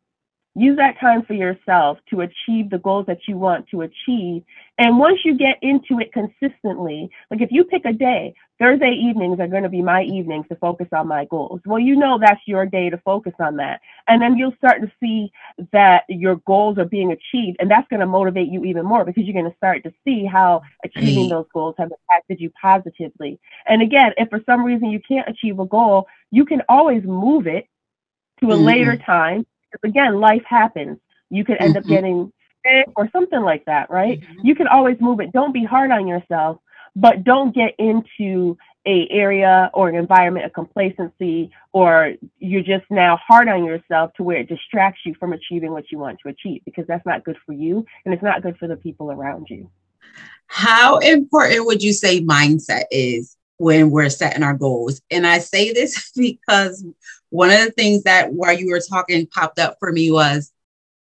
Use 0.54 0.76
that 0.78 1.00
time 1.00 1.24
for 1.24 1.34
yourself 1.34 1.98
to 2.10 2.22
achieve 2.22 2.70
the 2.70 2.80
goals 2.84 3.06
that 3.06 3.20
you 3.26 3.38
want 3.38 3.70
to 3.70 3.84
achieve. 3.84 4.44
And 4.78 5.00
once 5.00 5.20
you 5.24 5.38
get 5.38 5.58
into 5.62 6.02
it 6.02 6.12
consistently, 6.12 7.10
like 7.30 7.40
if 7.40 7.50
you 7.52 7.64
pick 7.64 7.86
a 7.86 7.94
day, 7.94 8.34
Thursday 8.60 8.92
evenings 8.92 9.40
are 9.40 9.48
going 9.48 9.64
to 9.64 9.70
be 9.70 9.82
my 9.82 10.04
evenings 10.04 10.46
to 10.50 10.58
focus 10.58 10.88
on 10.92 11.08
my 11.08 11.24
goals. 11.26 11.62
Well, 11.66 11.80
you 11.80 11.96
know 11.96 12.20
that's 12.20 12.42
your 12.46 12.66
day 12.66 12.90
to 12.90 12.98
focus 12.98 13.32
on 13.40 13.56
that. 13.58 13.80
And 14.10 14.22
then 14.22 14.36
you'll 14.36 14.54
start 14.58 14.82
to 14.82 14.92
see 15.00 15.32
that 15.72 16.04
your 16.10 16.36
goals 16.46 16.78
are 16.78 16.86
being 16.86 17.14
achieved. 17.14 17.56
And 17.62 17.72
that's 17.72 17.88
going 17.88 18.02
to 18.02 18.06
motivate 18.06 18.50
you 18.50 18.66
even 18.66 18.86
more 18.86 19.06
because 19.06 19.24
you're 19.24 19.42
going 19.42 19.50
to 19.50 19.58
start 19.58 19.84
to 19.84 19.94
see 20.04 20.26
how 20.26 20.64
achieving 20.84 21.30
those 21.30 21.48
goals 21.54 21.76
have 21.78 21.92
impacted 21.92 22.42
you 22.42 22.52
positively. 22.62 23.40
And 23.68 23.82
again, 23.82 24.12
if 24.18 24.28
for 24.28 24.42
some 24.46 24.66
reason 24.66 24.90
you 24.90 25.00
can't 25.08 25.30
achieve 25.30 25.60
a 25.60 25.66
goal, 25.66 26.08
you 26.30 26.44
can 26.44 26.62
always 26.68 27.04
move 27.06 27.48
it 27.48 27.68
to 28.42 28.48
a 28.48 28.54
mm-hmm. 28.54 28.66
later 28.66 28.98
time 28.98 29.46
again, 29.84 30.20
life 30.20 30.44
happens. 30.46 31.00
You 31.30 31.46
could 31.46 31.58
end 31.60 31.76
mm-hmm. 31.76 31.84
up 31.84 31.90
getting 31.90 32.34
sick 32.66 32.88
or 32.96 33.10
something 33.12 33.42
like 33.42 33.66
that, 33.66 33.90
right? 33.90 34.20
Mm-hmm. 34.20 34.46
You 34.46 34.56
can 34.56 34.68
always 34.68 34.98
move 35.00 35.20
it. 35.20 35.32
Don't 35.32 35.54
be 35.54 35.64
hard 35.64 35.92
on 35.92 36.08
yourself, 36.08 36.60
but 36.96 37.24
don't 37.24 37.56
get 37.56 37.76
into 37.80 38.58
a 38.86 39.08
area 39.12 39.70
or 39.74 39.90
an 39.90 39.96
environment 39.96 40.46
of 40.46 40.54
complacency 40.54 41.52
or 41.72 42.14
you're 42.40 42.64
just 42.64 42.84
now 42.90 43.18
hard 43.28 43.48
on 43.48 43.64
yourself 43.64 44.12
to 44.16 44.24
where 44.24 44.38
it 44.38 44.50
distracts 44.50 45.02
you 45.06 45.14
from 45.20 45.34
achieving 45.34 45.72
what 45.72 45.92
you 45.92 46.00
want 46.00 46.18
to 46.20 46.30
achieve 46.30 46.62
because 46.66 46.86
that's 46.88 47.06
not 47.06 47.24
good 47.24 47.38
for 47.46 47.54
you 47.54 47.86
and 48.06 48.14
it's 48.14 48.24
not 48.24 48.42
good 48.42 48.58
for 48.58 48.68
the 48.68 48.76
people 48.76 49.12
around 49.12 49.48
you. 49.50 49.70
How 50.48 50.98
important 50.98 51.66
would 51.66 51.84
you 51.84 51.94
say 51.94 52.22
mindset 52.22 52.84
is 52.90 53.38
when 53.62 53.92
we're 53.92 54.10
setting 54.10 54.44
our 54.44 54.56
goals? 54.56 55.02
And 55.12 55.26
I 55.26 55.40
say 55.40 55.72
this 55.72 56.12
because 56.16 56.84
one 57.30 57.52
of 57.52 57.60
the 57.60 57.72
things 57.72 58.04
that 58.04 58.34
while 58.34 58.58
you 58.58 58.70
were 58.70 58.82
talking 58.82 59.28
popped 59.28 59.60
up 59.60 59.78
for 59.80 59.92
me 59.92 60.12
was 60.12 60.52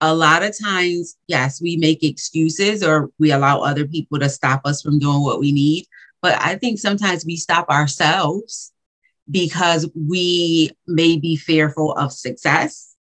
a 0.02 0.14
lot 0.14 0.44
of 0.44 0.58
times, 0.60 1.16
yes, 1.28 1.62
we 1.62 1.78
make 1.78 2.04
excuses 2.04 2.84
or 2.84 3.10
we 3.20 3.32
allow 3.32 3.62
other 3.62 3.88
people 3.88 4.20
to 4.20 4.30
stop 4.30 4.62
us 4.66 4.82
from 4.82 5.00
doing 5.00 5.24
what 5.24 5.40
we 5.40 5.52
need. 5.52 5.86
But 6.22 6.40
I 6.42 6.56
think 6.56 6.80
sometimes 6.80 7.26
we 7.26 7.36
stop 7.36 7.70
ourselves 7.70 8.74
because 9.30 9.90
we 9.96 10.72
may 10.88 11.18
be 11.18 11.36
fearful 11.36 11.94
of 11.94 12.12
success. 12.12 12.96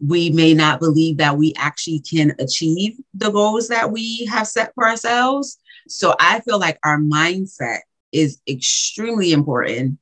We 0.00 0.30
may 0.30 0.54
not 0.54 0.80
believe 0.80 1.18
that 1.18 1.36
we 1.36 1.54
actually 1.56 2.00
can 2.00 2.34
achieve 2.38 2.98
the 3.14 3.30
goals 3.30 3.68
that 3.68 3.90
we 3.92 4.26
have 4.26 4.48
set 4.48 4.72
for 4.74 4.88
ourselves. 4.88 5.58
So 5.88 6.14
I 6.18 6.40
feel 6.40 6.58
like 6.58 6.78
our 6.84 6.98
mindset 6.98 7.80
is 8.12 8.40
extremely 8.48 9.32
important 9.32 9.98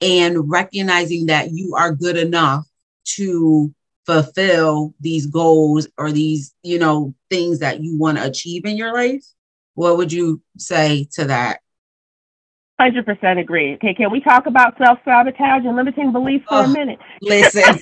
and 0.00 0.50
recognizing 0.50 1.26
that 1.26 1.50
you 1.50 1.74
are 1.74 1.92
good 1.92 2.16
enough 2.16 2.64
to 3.04 3.74
fulfill 4.06 4.94
these 5.00 5.26
goals 5.26 5.88
or 5.98 6.12
these, 6.12 6.54
you 6.62 6.78
know, 6.78 7.14
things 7.30 7.58
that 7.58 7.80
you 7.80 7.98
want 7.98 8.18
to 8.18 8.24
achieve 8.24 8.64
in 8.64 8.76
your 8.76 8.92
life. 8.92 9.24
What 9.74 9.96
would 9.96 10.12
you 10.12 10.40
say 10.56 11.08
to 11.12 11.24
that? 11.26 11.60
100% 12.80 13.40
agree. 13.40 13.74
Okay, 13.74 13.92
can 13.92 14.12
we 14.12 14.20
talk 14.20 14.46
about 14.46 14.78
self 14.78 15.00
sabotage 15.04 15.64
and 15.64 15.74
limiting 15.74 16.12
beliefs 16.12 16.44
for 16.48 16.58
oh, 16.58 16.64
a 16.64 16.68
minute? 16.68 16.98
Listen. 17.20 17.62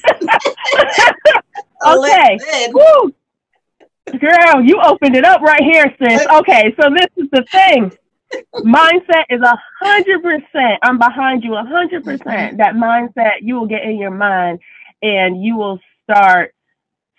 okay. 1.86 2.38
Listen. 2.38 2.72
Woo. 2.72 3.14
Girl, 4.18 4.62
you 4.62 4.80
opened 4.82 5.16
it 5.16 5.24
up 5.24 5.42
right 5.42 5.62
here, 5.62 5.94
sis. 6.00 6.26
Okay, 6.26 6.74
so 6.80 6.88
this 6.96 7.08
is 7.16 7.28
the 7.30 7.44
thing 7.50 7.92
mindset 8.56 9.24
is 9.30 9.40
a 9.40 9.58
hundred 9.80 10.22
percent. 10.22 10.78
I'm 10.82 10.98
behind 10.98 11.44
you 11.44 11.54
a 11.54 11.64
hundred 11.64 12.04
percent. 12.04 12.58
That 12.58 12.74
mindset 12.74 13.38
you 13.42 13.54
will 13.56 13.66
get 13.66 13.82
in 13.82 13.98
your 13.98 14.10
mind 14.10 14.60
and 15.02 15.42
you 15.42 15.56
will 15.56 15.78
start 16.04 16.54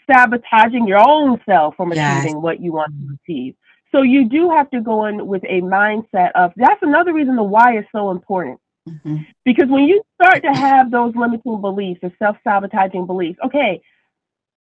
sabotaging 0.10 0.88
your 0.88 1.00
own 1.00 1.39
self 1.46 1.76
from 1.76 1.91
achieving 1.91 2.36
yes. 2.36 2.36
what 2.36 2.60
you 2.62 2.74
want 2.74 2.93
to 2.93 3.17
achieve. 3.24 3.56
So 3.91 4.02
you 4.02 4.28
do 4.28 4.50
have 4.50 4.70
to 4.72 4.82
go 4.82 5.06
in 5.06 5.28
with 5.28 5.43
a 5.43 5.62
mindset 5.62 6.32
of 6.36 6.52
that's 6.56 6.82
another 6.82 7.13
reason 7.13 7.36
the 7.36 7.43
why 7.43 7.78
is 7.78 7.86
so 7.91 8.12
important. 8.12 8.60
Mm-hmm. 8.88 9.17
Because 9.43 9.67
when 9.70 9.84
you 9.84 10.02
start 10.22 10.43
to 10.43 10.52
have 10.52 10.91
those 10.91 11.13
limiting 11.15 11.62
beliefs 11.62 12.00
or 12.04 12.12
self 12.20 12.38
sabotaging 12.43 13.06
beliefs, 13.06 13.39
okay, 13.46 13.82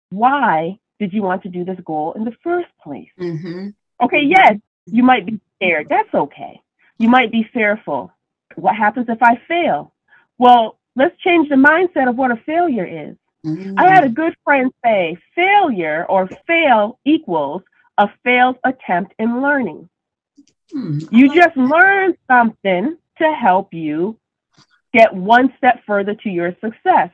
why 0.09 0.79
did 0.99 1.13
you 1.13 1.21
want 1.21 1.43
to 1.43 1.49
do 1.49 1.63
this 1.63 1.79
goal 1.85 2.13
in 2.13 2.23
the 2.23 2.33
first 2.43 2.69
place? 2.81 3.09
Mm-hmm. 3.19 3.69
Okay, 4.03 4.21
yes, 4.23 4.55
you 4.87 5.03
might 5.03 5.25
be 5.25 5.39
scared. 5.55 5.87
That's 5.89 6.13
okay. 6.13 6.61
You 6.97 7.09
might 7.09 7.31
be 7.31 7.47
fearful. 7.53 8.11
What 8.55 8.75
happens 8.75 9.07
if 9.09 9.21
I 9.21 9.39
fail? 9.47 9.93
Well, 10.37 10.77
let's 10.95 11.19
change 11.21 11.49
the 11.49 11.55
mindset 11.55 12.09
of 12.09 12.15
what 12.15 12.31
a 12.31 12.37
failure 12.37 12.85
is. 12.85 13.15
Mm-hmm. 13.45 13.77
I 13.77 13.93
had 13.93 14.03
a 14.03 14.09
good 14.09 14.35
friend 14.43 14.71
say 14.83 15.17
failure 15.35 16.05
or 16.09 16.27
fail 16.47 16.99
equals 17.05 17.61
a 17.97 18.09
failed 18.23 18.57
attempt 18.63 19.13
in 19.19 19.41
learning. 19.41 19.89
Mm-hmm. 20.73 21.13
You 21.15 21.33
just 21.33 21.55
learned 21.55 22.17
something 22.27 22.97
to 23.19 23.33
help 23.33 23.73
you 23.73 24.17
get 24.93 25.13
one 25.13 25.53
step 25.57 25.81
further 25.85 26.15
to 26.15 26.29
your 26.29 26.55
success. 26.61 27.09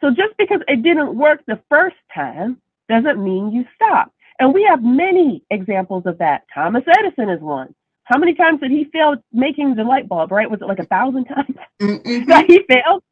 So 0.00 0.10
just 0.10 0.36
because 0.38 0.60
it 0.68 0.82
didn't 0.82 1.14
work 1.14 1.40
the 1.46 1.60
first 1.68 1.96
time 2.14 2.60
doesn't 2.88 3.22
mean 3.22 3.52
you 3.52 3.64
stop. 3.74 4.12
And 4.40 4.54
we 4.54 4.66
have 4.68 4.82
many 4.82 5.44
examples 5.50 6.04
of 6.06 6.18
that. 6.18 6.44
Thomas 6.52 6.82
Edison 6.88 7.28
is 7.28 7.40
one. 7.40 7.74
How 8.04 8.18
many 8.18 8.34
times 8.34 8.60
did 8.60 8.70
he 8.70 8.84
fail 8.92 9.16
making 9.32 9.76
the 9.76 9.84
light 9.84 10.08
bulb, 10.08 10.32
right? 10.32 10.50
Was 10.50 10.62
it 10.62 10.64
like 10.64 10.78
a 10.78 10.86
thousand 10.86 11.26
times 11.26 11.56
mm-hmm. 11.80 12.24
that 12.28 12.46
he 12.46 12.62
failed? 12.66 13.02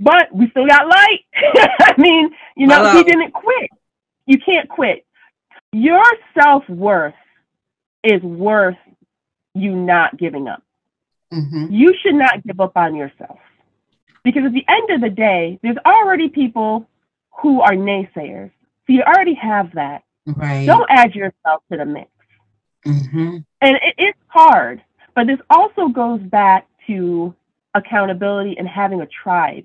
But 0.00 0.34
we 0.34 0.48
still 0.50 0.66
got 0.66 0.88
light. 0.88 1.20
I 1.80 1.94
mean, 1.98 2.30
you 2.56 2.66
know, 2.66 2.76
Hello. 2.76 2.92
he 2.94 3.04
didn't 3.04 3.32
quit. 3.32 3.70
You 4.26 4.38
can't 4.38 4.68
quit. 4.68 5.04
Your 5.72 6.02
self 6.40 6.68
worth 6.68 7.14
is 8.02 8.22
worth 8.22 8.78
you 9.54 9.76
not 9.76 10.16
giving 10.16 10.48
up. 10.48 10.62
Mm-hmm. 11.32 11.66
You 11.70 11.94
should 12.02 12.14
not 12.14 12.42
give 12.42 12.58
up 12.58 12.72
on 12.76 12.96
yourself. 12.96 13.38
Because 14.24 14.44
at 14.46 14.52
the 14.52 14.64
end 14.66 14.90
of 14.90 15.00
the 15.02 15.14
day, 15.14 15.58
there's 15.62 15.76
already 15.84 16.28
people 16.28 16.88
who 17.40 17.60
are 17.60 17.72
naysayers. 17.72 18.50
So 18.86 18.94
you 18.94 19.02
already 19.02 19.34
have 19.34 19.74
that. 19.74 20.02
Right. 20.26 20.66
Don't 20.66 20.86
add 20.90 21.14
yourself 21.14 21.62
to 21.70 21.78
the 21.78 21.84
mix. 21.84 22.10
Mm-hmm. 22.86 23.38
And 23.60 23.76
it, 23.76 23.94
it's 23.98 24.18
hard, 24.28 24.82
but 25.14 25.26
this 25.26 25.38
also 25.50 25.88
goes 25.88 26.20
back 26.20 26.66
to 26.86 27.34
accountability 27.74 28.56
and 28.58 28.66
having 28.66 29.00
a 29.00 29.06
tribe 29.06 29.64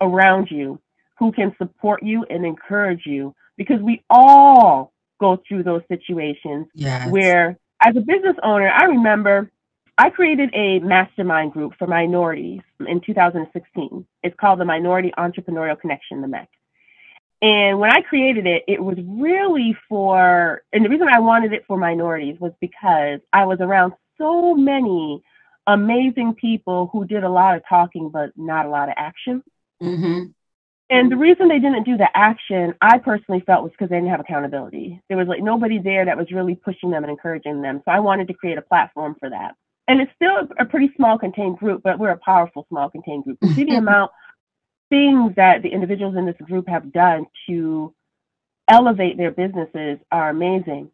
around 0.00 0.48
you 0.50 0.78
who 1.18 1.32
can 1.32 1.54
support 1.58 2.02
you 2.02 2.24
and 2.28 2.44
encourage 2.44 3.02
you 3.06 3.34
because 3.56 3.80
we 3.80 4.02
all 4.10 4.92
go 5.20 5.40
through 5.48 5.62
those 5.62 5.82
situations 5.88 6.66
yes. 6.74 7.08
where 7.10 7.56
as 7.80 7.96
a 7.96 8.00
business 8.00 8.36
owner, 8.42 8.68
I 8.68 8.84
remember 8.84 9.50
I 9.98 10.10
created 10.10 10.50
a 10.54 10.78
mastermind 10.80 11.52
group 11.52 11.74
for 11.78 11.86
minorities 11.86 12.60
in 12.80 13.00
2016. 13.04 14.06
It's 14.22 14.36
called 14.40 14.60
the 14.60 14.64
Minority 14.64 15.12
Entrepreneurial 15.18 15.78
Connection, 15.78 16.22
the 16.22 16.28
MEC. 16.28 16.46
And 17.42 17.80
when 17.80 17.90
I 17.90 18.02
created 18.02 18.46
it, 18.46 18.62
it 18.68 18.82
was 18.82 18.96
really 19.04 19.76
for, 19.88 20.62
and 20.72 20.84
the 20.84 20.88
reason 20.88 21.08
I 21.12 21.18
wanted 21.18 21.52
it 21.52 21.64
for 21.66 21.76
minorities 21.76 22.38
was 22.38 22.52
because 22.60 23.18
I 23.32 23.46
was 23.46 23.58
around 23.60 23.94
so 24.16 24.54
many 24.54 25.24
amazing 25.66 26.34
people 26.34 26.88
who 26.92 27.04
did 27.04 27.24
a 27.24 27.28
lot 27.28 27.56
of 27.56 27.62
talking, 27.68 28.10
but 28.10 28.30
not 28.36 28.66
a 28.66 28.68
lot 28.68 28.88
of 28.88 28.94
action. 28.96 29.42
Mm-hmm. 29.82 30.26
And 30.88 31.10
the 31.10 31.16
reason 31.16 31.48
they 31.48 31.58
didn't 31.58 31.84
do 31.84 31.96
the 31.96 32.08
action, 32.14 32.74
I 32.80 32.98
personally 32.98 33.42
felt 33.44 33.64
was 33.64 33.72
because 33.72 33.88
they 33.88 33.96
didn't 33.96 34.10
have 34.10 34.20
accountability. 34.20 35.02
There 35.08 35.16
was 35.16 35.26
like 35.26 35.42
nobody 35.42 35.78
there 35.78 36.04
that 36.04 36.18
was 36.18 36.30
really 36.30 36.54
pushing 36.54 36.90
them 36.90 37.02
and 37.02 37.10
encouraging 37.10 37.62
them. 37.62 37.82
So 37.84 37.90
I 37.90 37.98
wanted 38.00 38.28
to 38.28 38.34
create 38.34 38.58
a 38.58 38.62
platform 38.62 39.16
for 39.18 39.30
that. 39.30 39.54
And 39.88 40.00
it's 40.00 40.12
still 40.14 40.48
a 40.60 40.64
pretty 40.64 40.92
small 40.94 41.18
contained 41.18 41.58
group, 41.58 41.82
but 41.82 41.98
we're 41.98 42.10
a 42.10 42.18
powerful 42.18 42.66
small 42.68 42.88
contained 42.88 43.24
group. 43.24 43.38
see 43.54 43.64
the 43.64 43.76
amount 43.76 44.12
things 44.92 45.32
that 45.36 45.62
the 45.62 45.70
individuals 45.70 46.16
in 46.18 46.26
this 46.26 46.36
group 46.42 46.68
have 46.68 46.92
done 46.92 47.24
to 47.48 47.94
elevate 48.68 49.16
their 49.16 49.30
businesses 49.30 49.98
are 50.12 50.28
amazing. 50.28 50.90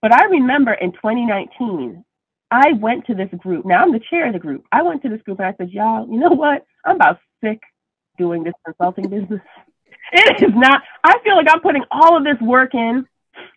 But 0.00 0.12
I 0.12 0.26
remember 0.26 0.72
in 0.72 0.92
2019, 0.92 2.04
I 2.52 2.72
went 2.74 3.04
to 3.06 3.14
this 3.16 3.30
group. 3.38 3.66
Now 3.66 3.82
I'm 3.82 3.90
the 3.90 4.00
chair 4.10 4.28
of 4.28 4.32
the 4.32 4.38
group. 4.38 4.64
I 4.70 4.82
went 4.82 5.02
to 5.02 5.08
this 5.08 5.20
group 5.22 5.40
and 5.40 5.48
I 5.48 5.54
said, 5.58 5.70
y'all, 5.70 6.06
you 6.08 6.20
know 6.20 6.30
what? 6.30 6.64
I'm 6.84 6.94
about 6.94 7.18
sick 7.42 7.58
doing 8.16 8.44
this 8.44 8.54
consulting 8.64 9.08
business. 9.08 9.40
It 10.14 10.42
is 10.42 10.54
not, 10.54 10.82
I 11.04 11.16
feel 11.24 11.36
like 11.36 11.46
I'm 11.48 11.60
putting 11.60 11.84
all 11.90 12.18
of 12.18 12.24
this 12.24 12.38
work 12.42 12.74
in 12.74 13.06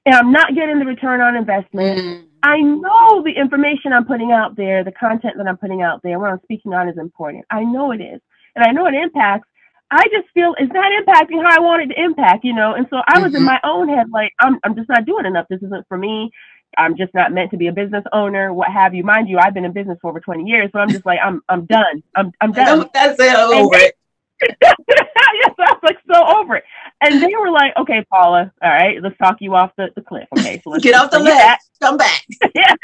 and 0.06 0.16
I'm 0.16 0.32
not 0.32 0.56
getting 0.56 0.80
the 0.80 0.86
return 0.86 1.20
on 1.20 1.36
investment. 1.36 2.00
Mm. 2.00 2.28
I 2.44 2.62
know 2.62 3.24
the 3.24 3.34
information 3.36 3.92
I'm 3.92 4.06
putting 4.06 4.32
out 4.32 4.56
there, 4.56 4.82
the 4.84 4.94
content 4.94 5.34
that 5.38 5.48
I'm 5.48 5.58
putting 5.58 5.82
out 5.82 6.02
there, 6.02 6.18
what 6.18 6.32
I'm 6.32 6.40
speaking 6.44 6.72
on 6.74 6.88
is 6.88 6.98
important. 6.98 7.44
I 7.50 7.64
know 7.64 7.92
it 7.92 8.00
is. 8.00 8.22
And 8.56 8.64
I 8.64 8.72
know 8.72 8.86
it 8.86 8.94
impacts 8.94 9.50
I 9.92 10.04
just 10.12 10.28
feel 10.34 10.56
it's 10.58 10.74
not 10.74 10.92
impacting 10.92 11.44
how 11.44 11.56
I 11.56 11.60
wanted 11.60 11.90
to 11.90 12.02
impact, 12.02 12.44
you 12.44 12.54
know. 12.54 12.74
And 12.74 12.88
so 12.90 12.98
I 13.08 13.20
was 13.20 13.30
mm-hmm. 13.30 13.38
in 13.38 13.44
my 13.44 13.60
own 13.64 13.88
head 13.90 14.08
like, 14.12 14.34
I'm 14.40 14.60
I'm 14.64 14.76
just 14.76 14.90
not 14.90 15.06
doing 15.06 15.26
enough. 15.26 15.46
This 15.50 15.62
isn't 15.62 15.88
for 15.88 15.98
me. 15.98 16.32
I'm 16.78 16.98
just 16.98 17.14
not 17.14 17.32
meant 17.32 17.52
to 17.52 17.58
be 17.58 17.68
a 17.68 17.72
business 17.72 18.04
owner, 18.12 18.54
what 18.54 18.70
have 18.70 18.94
you. 18.94 19.04
Mind 19.04 19.30
you, 19.30 19.38
I've 19.38 19.54
been 19.54 19.64
in 19.64 19.72
business 19.72 19.98
for 20.02 20.10
over 20.10 20.20
20 20.20 20.44
years, 20.44 20.70
so 20.74 20.80
I'm 20.80 20.90
just 20.90 21.06
like, 21.06 21.20
I'm 21.24 21.42
I'm 21.48 21.66
done. 21.66 22.04
I'm 22.16 22.32
I'm 22.42 22.52
done. 22.52 22.90
That's 22.94 23.20
it. 23.20 23.36
I'm 23.36 23.54
over 23.54 23.76
it. 23.76 23.96
yes, 24.62 24.76
I 24.92 25.72
was 25.72 25.80
like 25.84 25.98
so 26.12 26.40
over 26.40 26.58
it. 26.58 26.64
And 27.02 27.22
they 27.22 27.34
were 27.40 27.52
like, 27.52 27.74
okay, 27.78 28.06
Paula, 28.12 28.52
all 28.62 28.70
right, 28.70 29.02
let's 29.02 29.18
talk 29.18 29.38
you 29.40 29.56
off 29.56 29.72
the, 29.78 29.90
the 29.96 30.02
cliff. 30.02 30.28
Okay, 30.38 30.60
so 30.62 30.72
let's 30.72 30.84
get 30.84 30.94
off 30.96 31.10
the 31.10 31.20
ledge. 31.20 31.60
Come 31.82 31.96
back. 31.98 32.26
yeah, 32.56 32.76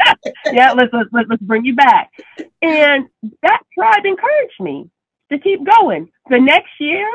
yeah. 0.46 0.72
Let's, 0.72 0.94
let's 0.94 1.10
let's 1.12 1.42
bring 1.42 1.66
you 1.66 1.76
back. 1.76 2.12
And 2.62 3.08
that 3.42 3.62
tribe 3.74 4.06
encouraged 4.06 4.60
me 4.60 4.90
to 5.32 5.40
keep 5.40 5.66
going. 5.66 6.10
The 6.30 6.40
next 6.40 6.72
year, 6.80 7.08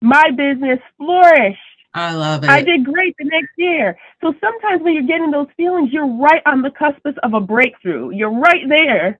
my 0.00 0.30
business 0.30 0.78
flourished. 0.98 1.58
I 1.94 2.12
love 2.12 2.44
it. 2.44 2.50
I 2.50 2.62
did 2.62 2.84
great 2.84 3.14
the 3.18 3.24
next 3.24 3.52
year. 3.56 3.98
So 4.20 4.34
sometimes 4.40 4.82
when 4.82 4.94
you're 4.94 5.06
getting 5.06 5.30
those 5.30 5.48
feelings, 5.56 5.90
you're 5.92 6.06
right 6.06 6.42
on 6.44 6.62
the 6.62 6.70
cusp 6.70 7.00
of 7.22 7.34
a 7.34 7.40
breakthrough. 7.40 8.10
You're 8.10 8.38
right 8.38 8.68
there. 8.68 9.18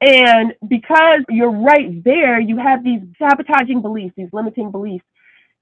And 0.00 0.54
because 0.66 1.20
you're 1.28 1.50
right 1.50 2.02
there, 2.04 2.40
you 2.40 2.56
have 2.58 2.84
these 2.84 3.00
sabotaging 3.18 3.82
beliefs, 3.82 4.14
these 4.16 4.32
limiting 4.32 4.70
beliefs. 4.70 5.04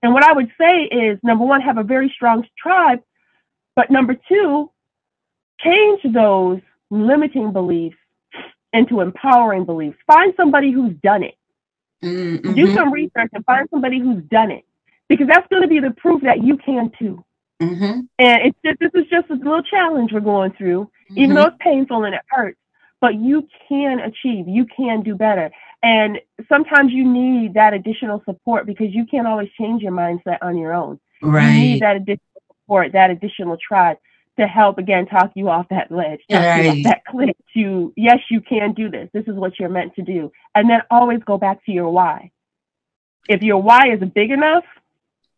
And 0.03 0.13
what 0.15 0.25
I 0.25 0.33
would 0.33 0.51
say 0.59 0.85
is 0.85 1.19
number 1.23 1.45
one, 1.45 1.61
have 1.61 1.79
a 1.79 1.83
very 1.83 2.11
strong 2.15 2.47
tribe. 2.59 3.01
But 3.77 3.91
number 3.91 4.17
two, 4.29 4.71
change 5.61 6.01
those 6.13 6.61
limiting 6.91 7.53
beliefs 7.53 7.97
into 8.73 9.01
empowering 9.01 9.65
beliefs. 9.65 9.99
Find 10.07 10.33
somebody 10.37 10.73
who's 10.73 10.95
done 11.03 11.23
it. 11.23 11.37
Mm-hmm. 12.03 12.55
Do 12.55 12.75
some 12.75 12.93
research 12.93 13.31
and 13.33 13.45
find 13.45 13.69
somebody 13.71 13.99
who's 14.01 14.23
done 14.25 14.51
it 14.51 14.65
because 15.09 15.27
that's 15.27 15.47
going 15.49 15.63
to 15.63 15.69
be 15.69 15.81
the 15.81 15.91
proof 15.91 16.23
that 16.23 16.43
you 16.43 16.57
can 16.57 16.91
too. 16.99 17.25
Mm-hmm. 17.61 18.01
And 18.19 18.43
it's 18.43 18.59
just 18.65 18.81
this 18.81 18.91
is 18.95 19.09
just 19.11 19.29
a 19.29 19.35
little 19.35 19.63
challenge 19.63 20.13
we're 20.13 20.21
going 20.21 20.53
through, 20.53 20.85
mm-hmm. 20.85 21.19
even 21.19 21.37
though 21.37 21.47
it's 21.47 21.57
painful 21.61 22.05
and 22.05 22.15
it 22.15 22.23
hurts. 22.31 22.57
But 23.01 23.17
you 23.17 23.49
can 23.69 23.99
achieve. 23.99 24.49
You 24.49 24.67
can 24.67 25.03
do 25.03 25.15
better. 25.15 25.51
And 25.83 26.19
sometimes 26.49 26.93
you 26.93 27.11
need 27.11 27.55
that 27.55 27.73
additional 27.73 28.23
support 28.25 28.67
because 28.67 28.89
you 28.91 29.07
can't 29.07 29.27
always 29.27 29.49
change 29.59 29.83
your 29.83 29.93
mindset 29.93 30.39
on 30.43 30.59
your 30.59 30.75
own. 30.75 31.01
Right. 31.23 31.47
You 31.47 31.61
need 31.61 31.83
that 31.83 31.97
additional 31.97 32.43
support, 32.49 32.93
that 32.93 33.11
additional 33.11 33.57
tribe 33.57 33.97
to 34.41 34.47
help 34.47 34.79
again 34.79 35.07
talk 35.07 35.33
you 35.35 35.49
off 35.49 35.67
that 35.69 35.93
ledge, 35.93 36.21
right. 36.31 36.83
that 36.85 37.05
cliff 37.07 37.37
to 37.55 37.93
yes, 37.97 38.19
you 38.31 38.41
can 38.41 38.73
do 38.73 38.91
this. 38.91 39.09
This 39.13 39.27
is 39.27 39.35
what 39.35 39.59
you're 39.59 39.69
meant 39.69 39.95
to 39.97 40.03
do. 40.03 40.33
And 40.55 40.69
then 40.69 40.81
always 40.91 41.21
go 41.25 41.37
back 41.37 41.65
to 41.67 41.73
your 41.73 41.91
why. 41.91 42.31
If 43.29 43.43
your 43.43 43.63
why 43.63 43.93
is 43.93 44.01
big 44.15 44.31
enough, 44.31 44.65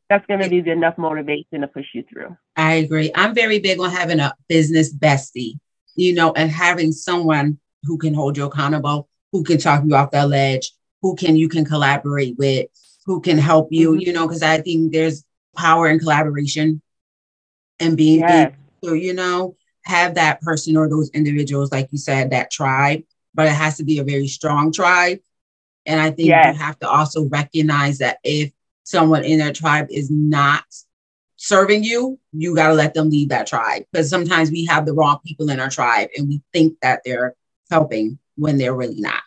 that's 0.09 0.25
going 0.27 0.41
to 0.41 0.49
be 0.49 0.59
enough 0.71 0.99
motivation 0.99 1.63
to 1.63 1.67
push 1.67 1.87
you 1.95 2.05
through. 2.11 2.37
I 2.57 2.75
agree. 2.75 3.11
I'm 3.15 3.35
very 3.35 3.59
big 3.59 3.81
on 3.81 3.91
having 3.91 4.21
a 4.21 4.35
business 4.49 4.95
bestie, 4.95 5.59
you 5.97 6.15
know, 6.15 6.33
and 6.33 6.51
having 6.51 6.93
someone 6.93 7.59
who 7.83 7.99
can 7.99 8.15
hold 8.15 8.37
you 8.37 8.45
accountable, 8.45 9.09
who 9.33 9.43
can 9.43 9.59
talk 9.59 9.83
you 9.85 9.97
off 9.97 10.13
that 10.13 10.29
ledge, 10.29 10.73
who 11.01 11.17
can 11.17 11.35
you 11.35 11.49
can 11.49 11.65
collaborate 11.65 12.37
with, 12.39 12.69
who 13.05 13.21
can 13.21 13.39
help 13.39 13.69
you, 13.73 13.93
mm-hmm. 13.93 14.01
you 14.01 14.13
know, 14.13 14.29
because 14.29 14.43
I 14.43 14.61
think 14.61 14.93
there's 14.93 15.25
power 15.57 15.89
in 15.89 15.99
collaboration 15.99 16.81
and 17.81 17.97
being 17.97 18.21
yes. 18.21 18.53
So, 18.85 18.95
you 18.95 19.15
know, 19.15 19.57
have 19.85 20.15
that 20.15 20.41
person 20.41 20.77
or 20.77 20.89
those 20.89 21.11
individuals, 21.11 21.73
like 21.73 21.89
you 21.93 21.99
said, 21.99 22.31
that 22.31 22.51
tribe, 22.51 23.03
but 23.35 23.47
it 23.47 23.53
has 23.53 23.77
to 23.79 23.85
be 23.85 23.99
a 23.99 24.05
very 24.05 24.29
strong 24.29 24.73
tribe. 24.73 25.19
And 25.87 26.01
I 26.01 26.11
think 26.11 26.29
yes. 26.29 26.55
you 26.55 26.63
have 26.63 26.79
to 26.81 26.89
also 26.89 27.29
recognize 27.29 27.99
that 27.99 28.19
if 28.23 28.53
someone 28.85 29.25
in 29.25 29.39
their 29.39 29.53
tribe 29.53 29.87
is 29.91 30.11
not 30.11 30.65
serving 31.37 31.83
you, 31.83 32.19
you 32.33 32.55
got 32.55 32.69
to 32.69 32.75
let 32.75 32.95
them 32.95 33.11
leave 33.11 33.31
that 33.31 33.47
tribe. 33.47 33.85
Because 33.91 34.09
sometimes 34.09 34.51
we 34.51 34.65
have 34.67 34.87
the 34.87 34.93
wrong 34.93 35.19
people 35.27 35.51
in 35.51 35.59
our 35.59 35.71
tribe 35.71 36.09
and 36.17 36.29
we 36.29 36.41
think 36.53 36.79
that 36.83 37.01
they're 37.05 37.35
helping 37.71 38.19
when 38.37 38.59
they're 38.59 38.75
really 38.75 39.01
not. 39.01 39.23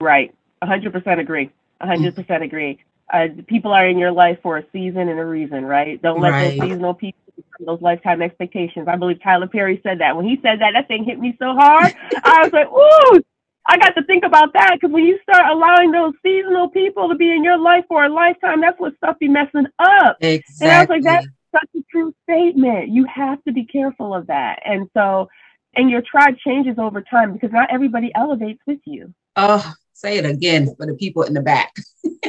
Right. 0.00 0.34
100% 0.62 1.18
agree. 1.18 1.50
100% 1.82 2.14
mm. 2.14 2.44
agree. 2.44 2.78
Uh, 3.12 3.28
people 3.46 3.72
are 3.72 3.88
in 3.88 3.98
your 3.98 4.12
life 4.12 4.38
for 4.42 4.58
a 4.58 4.64
season 4.72 5.08
and 5.08 5.18
a 5.18 5.24
reason, 5.24 5.64
right? 5.64 6.00
Don't 6.00 6.20
let 6.20 6.30
right. 6.30 6.58
those 6.58 6.68
seasonal 6.68 6.94
people 6.94 7.20
those 7.58 7.80
lifetime 7.80 8.22
expectations. 8.22 8.88
I 8.88 8.96
believe 8.96 9.22
Tyler 9.22 9.48
Perry 9.48 9.80
said 9.82 10.00
that. 10.00 10.16
When 10.16 10.26
he 10.26 10.36
said 10.42 10.60
that, 10.60 10.72
that 10.74 10.88
thing 10.88 11.04
hit 11.04 11.18
me 11.18 11.36
so 11.38 11.54
hard. 11.54 11.94
I 12.24 12.42
was 12.42 12.52
like, 12.52 12.68
ooh, 12.68 13.22
I 13.66 13.76
got 13.78 13.94
to 13.96 14.04
think 14.04 14.24
about 14.24 14.52
that 14.54 14.72
because 14.74 14.92
when 14.92 15.04
you 15.04 15.18
start 15.22 15.46
allowing 15.50 15.90
those 15.92 16.14
seasonal 16.22 16.70
people 16.70 17.08
to 17.08 17.14
be 17.14 17.30
in 17.30 17.44
your 17.44 17.58
life 17.58 17.84
for 17.88 18.04
a 18.04 18.08
lifetime, 18.08 18.60
that's 18.60 18.78
what 18.80 18.96
stuff 18.96 19.18
be 19.18 19.28
messing 19.28 19.66
up. 19.78 20.16
Exactly. 20.20 20.66
And 20.66 20.72
I 20.72 20.80
was 20.80 20.88
like, 20.88 21.02
that's 21.02 21.26
such 21.52 21.68
a 21.76 21.82
true 21.90 22.14
statement. 22.24 22.88
You 22.88 23.04
have 23.06 23.42
to 23.44 23.52
be 23.52 23.64
careful 23.64 24.14
of 24.14 24.26
that. 24.28 24.60
And 24.64 24.88
so 24.94 25.28
And 25.74 25.90
your 25.90 26.02
tribe 26.02 26.36
changes 26.38 26.78
over 26.78 27.00
time 27.02 27.32
because 27.32 27.52
not 27.52 27.72
everybody 27.72 28.10
elevates 28.14 28.60
with 28.66 28.80
you. 28.84 29.14
Oh, 29.36 29.72
say 29.92 30.16
it 30.18 30.26
again 30.26 30.74
for 30.76 30.86
the 30.86 30.94
people 30.94 31.22
in 31.22 31.34
the 31.34 31.42
back. 31.42 31.72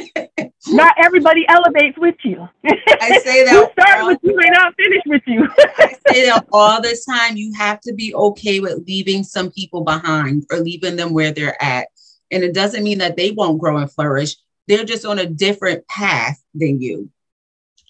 not 0.76 0.94
everybody 0.98 1.46
elevates 1.48 1.98
with 1.98 2.16
you. 2.22 2.48
I 2.64 3.18
say 3.24 3.44
that. 3.44 3.52
you 3.52 3.82
start 3.82 4.06
with 4.06 4.18
you 4.22 4.36
may 4.36 4.48
not 4.50 4.74
finish 4.76 5.02
with 5.06 5.22
you. 5.26 5.48
I 5.78 5.96
say 6.08 6.26
that 6.26 6.46
all 6.52 6.80
the 6.80 6.96
time. 7.08 7.36
You 7.36 7.52
have 7.54 7.80
to 7.82 7.92
be 7.92 8.14
okay 8.14 8.60
with 8.60 8.84
leaving 8.86 9.22
some 9.24 9.50
people 9.50 9.82
behind 9.82 10.46
or 10.50 10.58
leaving 10.58 10.96
them 10.96 11.12
where 11.12 11.32
they're 11.32 11.62
at. 11.62 11.88
And 12.30 12.42
it 12.42 12.54
doesn't 12.54 12.84
mean 12.84 12.98
that 12.98 13.16
they 13.16 13.30
won't 13.30 13.60
grow 13.60 13.76
and 13.76 13.92
flourish. 13.92 14.36
They're 14.68 14.84
just 14.84 15.04
on 15.04 15.18
a 15.18 15.26
different 15.26 15.86
path 15.88 16.42
than 16.54 16.80
you. 16.80 17.10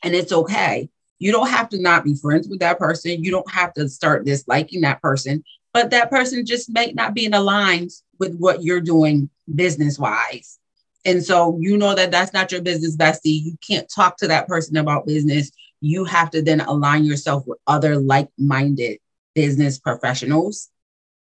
And 0.03 0.15
it's 0.15 0.33
okay. 0.33 0.89
You 1.19 1.31
don't 1.31 1.51
have 1.51 1.69
to 1.69 1.81
not 1.81 2.05
be 2.05 2.17
friends 2.17 2.49
with 2.49 2.59
that 2.61 2.81
person. 2.81 3.23
You 3.23 3.31
don't 3.31 3.51
have 3.51 3.73
to 3.75 3.89
start 3.89 4.25
disliking 4.25 4.81
that 4.81 5.01
person, 5.01 5.45
but 5.73 5.91
that 5.91 6.11
person 6.11 6.45
just 6.45 6.69
may 6.69 6.93
not 6.93 7.15
be 7.15 7.27
in 7.27 7.35
aligned 7.35 7.91
with 8.19 8.37
what 8.39 8.65
you're 8.65 8.81
doing 8.81 9.31
business 9.55 9.99
wise. 9.99 10.59
And 11.05 11.23
so 11.25 11.59
you 11.61 11.77
know 11.77 11.95
that 11.95 12.11
that's 12.11 12.33
not 12.33 12.53
your 12.53 12.63
business 12.63 12.97
bestie. 12.97 13.43
You 13.43 13.57
can't 13.67 13.91
talk 13.91 14.19
to 14.19 14.29
that 14.29 14.47
person 14.47 14.77
about 14.77 15.07
business. 15.07 15.51
You 15.81 16.05
have 16.05 16.31
to 16.31 16.43
then 16.43 16.61
align 16.61 17.05
yourself 17.05 17.45
with 17.47 17.59
other 17.67 17.97
like 17.97 18.29
minded 18.39 18.99
business 19.35 19.79
professionals 19.79 20.69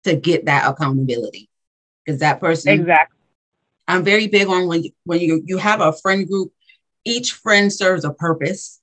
to 0.04 0.15
get 0.15 0.46
that 0.46 0.70
accountability. 0.70 1.50
Because 2.06 2.20
that 2.20 2.39
person, 2.39 2.80
exactly. 2.80 3.18
I'm 3.88 4.04
very 4.04 4.28
big 4.28 4.48
on 4.48 4.68
when 4.68 4.84
you, 4.84 4.92
when 5.06 5.20
you 5.20 5.42
you 5.46 5.58
have 5.58 5.82
a 5.82 5.94
friend 5.94 6.28
group, 6.28 6.52
each 7.06 7.34
friend 7.34 7.72
serves 7.72 8.04
a 8.04 8.12
purpose. 8.12 8.80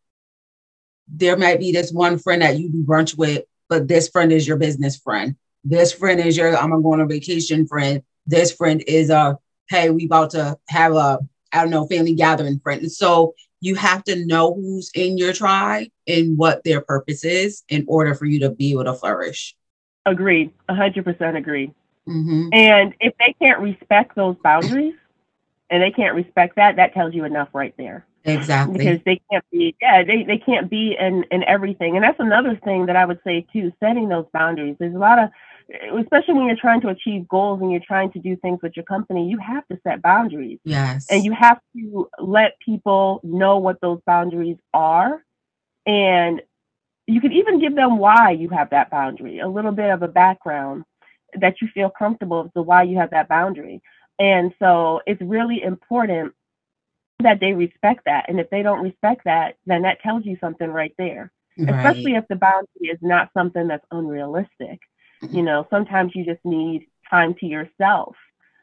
There 1.08 1.36
might 1.36 1.60
be 1.60 1.72
this 1.72 1.92
one 1.92 2.18
friend 2.18 2.42
that 2.42 2.58
you 2.58 2.70
do 2.70 2.82
brunch 2.82 3.16
with, 3.16 3.44
but 3.68 3.86
this 3.86 4.08
friend 4.08 4.32
is 4.32 4.48
your 4.48 4.56
business 4.56 4.96
friend. 4.96 5.36
This 5.62 5.92
friend 5.92 6.20
is 6.20 6.36
your 6.36 6.56
I'm 6.56 6.82
going 6.82 7.00
on 7.00 7.08
vacation 7.08 7.66
friend. 7.66 8.02
This 8.26 8.52
friend 8.52 8.82
is 8.86 9.10
a 9.10 9.38
hey, 9.68 9.90
we 9.90 10.06
about 10.06 10.30
to 10.30 10.58
have 10.68 10.94
a, 10.94 11.18
I 11.52 11.62
don't 11.62 11.70
know, 11.70 11.86
family 11.86 12.14
gathering 12.14 12.60
friend. 12.60 12.90
So 12.90 13.34
you 13.60 13.74
have 13.74 14.04
to 14.04 14.24
know 14.26 14.54
who's 14.54 14.90
in 14.94 15.18
your 15.18 15.32
tribe 15.32 15.88
and 16.06 16.36
what 16.36 16.62
their 16.64 16.80
purpose 16.80 17.24
is 17.24 17.62
in 17.68 17.84
order 17.88 18.14
for 18.14 18.26
you 18.26 18.40
to 18.40 18.50
be 18.50 18.72
able 18.72 18.84
to 18.84 18.94
flourish. 18.94 19.56
Agreed. 20.04 20.52
A 20.68 20.74
hundred 20.74 21.04
percent 21.04 21.36
agreed. 21.36 21.74
Mm-hmm. 22.08 22.50
And 22.52 22.94
if 23.00 23.14
they 23.18 23.34
can't 23.40 23.60
respect 23.60 24.14
those 24.14 24.36
boundaries 24.42 24.94
and 25.70 25.82
they 25.82 25.90
can't 25.90 26.14
respect 26.14 26.56
that, 26.56 26.76
that 26.76 26.94
tells 26.94 27.14
you 27.14 27.24
enough 27.24 27.48
right 27.52 27.74
there. 27.76 28.06
Exactly. 28.24 28.78
Because 28.78 29.00
they 29.04 29.20
can't 29.30 29.44
be, 29.50 29.74
yeah, 29.80 30.02
they, 30.02 30.24
they 30.24 30.38
can't 30.38 30.68
be 30.68 30.96
in, 30.98 31.24
in 31.30 31.44
everything. 31.44 31.96
And 31.96 32.04
that's 32.04 32.18
another 32.18 32.60
thing 32.64 32.86
that 32.86 32.96
I 32.96 33.04
would 33.04 33.20
say 33.24 33.46
too, 33.52 33.72
setting 33.80 34.08
those 34.08 34.26
boundaries. 34.32 34.76
There's 34.78 34.94
a 34.94 34.98
lot 34.98 35.18
of 35.18 35.30
especially 35.98 36.34
when 36.34 36.46
you're 36.46 36.56
trying 36.56 36.80
to 36.82 36.88
achieve 36.88 37.28
goals 37.28 37.60
and 37.60 37.72
you're 37.72 37.80
trying 37.80 38.12
to 38.12 38.18
do 38.18 38.36
things 38.36 38.60
with 38.62 38.76
your 38.76 38.84
company, 38.84 39.28
you 39.28 39.38
have 39.38 39.66
to 39.68 39.78
set 39.82 40.02
boundaries. 40.02 40.58
Yes. 40.64 41.06
And 41.10 41.24
you 41.24 41.32
have 41.32 41.58
to 41.76 42.08
let 42.18 42.58
people 42.64 43.20
know 43.24 43.58
what 43.58 43.80
those 43.80 44.00
boundaries 44.06 44.58
are. 44.72 45.22
And 45.86 46.42
you 47.06 47.20
can 47.20 47.32
even 47.32 47.60
give 47.60 47.74
them 47.74 47.98
why 47.98 48.30
you 48.32 48.48
have 48.50 48.70
that 48.70 48.90
boundary, 48.90 49.38
a 49.40 49.48
little 49.48 49.72
bit 49.72 49.90
of 49.90 50.02
a 50.02 50.08
background 50.08 50.84
that 51.40 51.60
you 51.60 51.68
feel 51.74 51.90
comfortable 51.90 52.44
as 52.46 52.52
to 52.54 52.62
why 52.62 52.82
you 52.84 52.98
have 52.98 53.10
that 53.10 53.28
boundary. 53.28 53.82
And 54.18 54.52
so 54.58 55.00
it's 55.06 55.20
really 55.20 55.62
important 55.62 56.32
that 57.20 57.40
they 57.40 57.52
respect 57.52 58.02
that. 58.06 58.28
And 58.28 58.40
if 58.40 58.50
they 58.50 58.62
don't 58.62 58.82
respect 58.82 59.22
that, 59.24 59.56
then 59.66 59.82
that 59.82 60.00
tells 60.00 60.24
you 60.24 60.36
something 60.40 60.68
right 60.68 60.94
there. 60.98 61.32
Right. 61.58 61.74
Especially 61.74 62.14
if 62.14 62.24
the 62.28 62.36
boundary 62.36 62.88
is 62.92 62.98
not 63.00 63.30
something 63.34 63.68
that's 63.68 63.86
unrealistic. 63.90 64.80
You 65.32 65.42
know, 65.42 65.66
sometimes 65.70 66.12
you 66.14 66.24
just 66.24 66.44
need 66.44 66.86
time 67.08 67.34
to 67.40 67.46
yourself. 67.46 68.16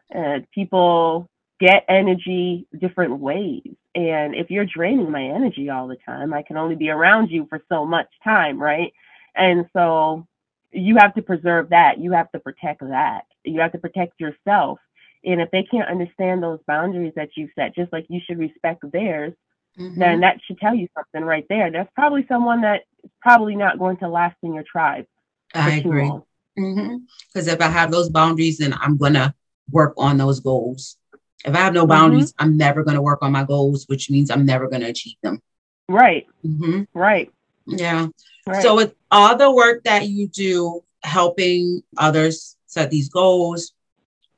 And 0.10 0.50
people 0.52 1.30
get 1.60 1.86
energy 1.88 2.68
different 2.78 3.20
ways. 3.20 3.76
And 3.96 4.36
if 4.36 4.50
you're 4.50 4.66
draining 4.66 5.12
my 5.12 5.24
energy 5.24 5.70
all 5.70 5.88
the 5.88 5.98
time, 6.06 6.34
I 6.34 6.42
can 6.42 6.58
only 6.58 6.76
be 6.76 6.90
around 6.90 7.30
you 7.30 7.46
for 7.50 7.62
so 7.70 7.86
much 7.86 8.08
time, 8.24 8.62
right? 8.62 8.92
And 9.36 9.66
so 9.74 10.28
you 10.72 10.98
have 10.98 11.14
to 11.16 11.22
preserve 11.22 11.70
that. 11.70 12.00
You 12.00 12.12
have 12.14 12.32
to 12.32 12.40
protect 12.40 12.82
that. 12.82 13.26
You 13.44 13.62
have 13.62 13.72
to 13.74 13.78
protect 13.78 14.20
yourself. 14.20 14.80
And 15.24 15.40
if 15.40 15.52
they 15.52 15.64
can't 15.64 15.90
understand 15.90 16.44
those 16.44 16.60
boundaries 16.68 17.14
that 17.16 17.30
you've 17.38 17.52
set, 17.56 17.76
just 17.76 17.94
like 17.94 18.06
you 18.10 18.20
should 18.26 18.40
respect 18.40 18.84
theirs, 18.92 19.34
mm-hmm. 19.80 20.00
then 20.00 20.22
that 20.22 20.40
should 20.46 20.58
tell 20.58 20.76
you 20.76 20.88
something 20.96 21.24
right 21.24 21.46
there. 21.48 21.72
That's 21.72 21.92
probably 21.96 22.26
someone 22.28 22.62
that 22.62 22.82
is 23.04 23.12
probably 23.22 23.56
not 23.56 23.80
going 23.80 23.98
to 23.98 24.10
last 24.10 24.36
in 24.44 24.54
your 24.54 24.66
tribe. 24.70 25.06
I 25.54 25.76
agree. 25.78 26.10
Long. 26.10 26.24
Because 26.56 26.76
mm-hmm. 26.76 27.50
if 27.50 27.62
I 27.62 27.68
have 27.68 27.92
those 27.92 28.10
boundaries, 28.10 28.58
then 28.60 28.74
I'm 28.74 28.98
going 28.98 29.14
to 29.14 29.34
work 29.72 29.94
on 29.98 30.18
those 30.18 30.40
goals. 30.40 30.98
If 31.46 31.56
I 31.56 31.60
have 31.60 31.74
no 31.74 31.86
boundaries, 31.86 32.32
mm-hmm. 32.34 32.44
I'm 32.44 32.58
never 32.58 32.84
going 32.84 32.96
to 32.96 33.02
work 33.02 33.20
on 33.22 33.32
my 33.32 33.44
goals, 33.44 33.86
which 33.88 34.10
means 34.10 34.30
I'm 34.30 34.46
never 34.46 34.70
going 34.70 34.82
to 34.82 34.90
achieve 34.90 35.18
them. 35.24 35.42
Right. 35.90 36.28
Mm-hmm. 36.46 36.84
Right. 36.98 37.32
Yeah. 37.68 38.08
Right. 38.48 38.62
So, 38.62 38.76
with 38.76 38.94
all 39.12 39.36
the 39.38 39.52
work 39.52 39.84
that 39.84 40.08
you 40.08 40.28
do 40.28 40.84
helping 41.04 41.84
others 41.98 42.56
set 42.66 42.90
these 42.90 43.10
goals, 43.10 43.74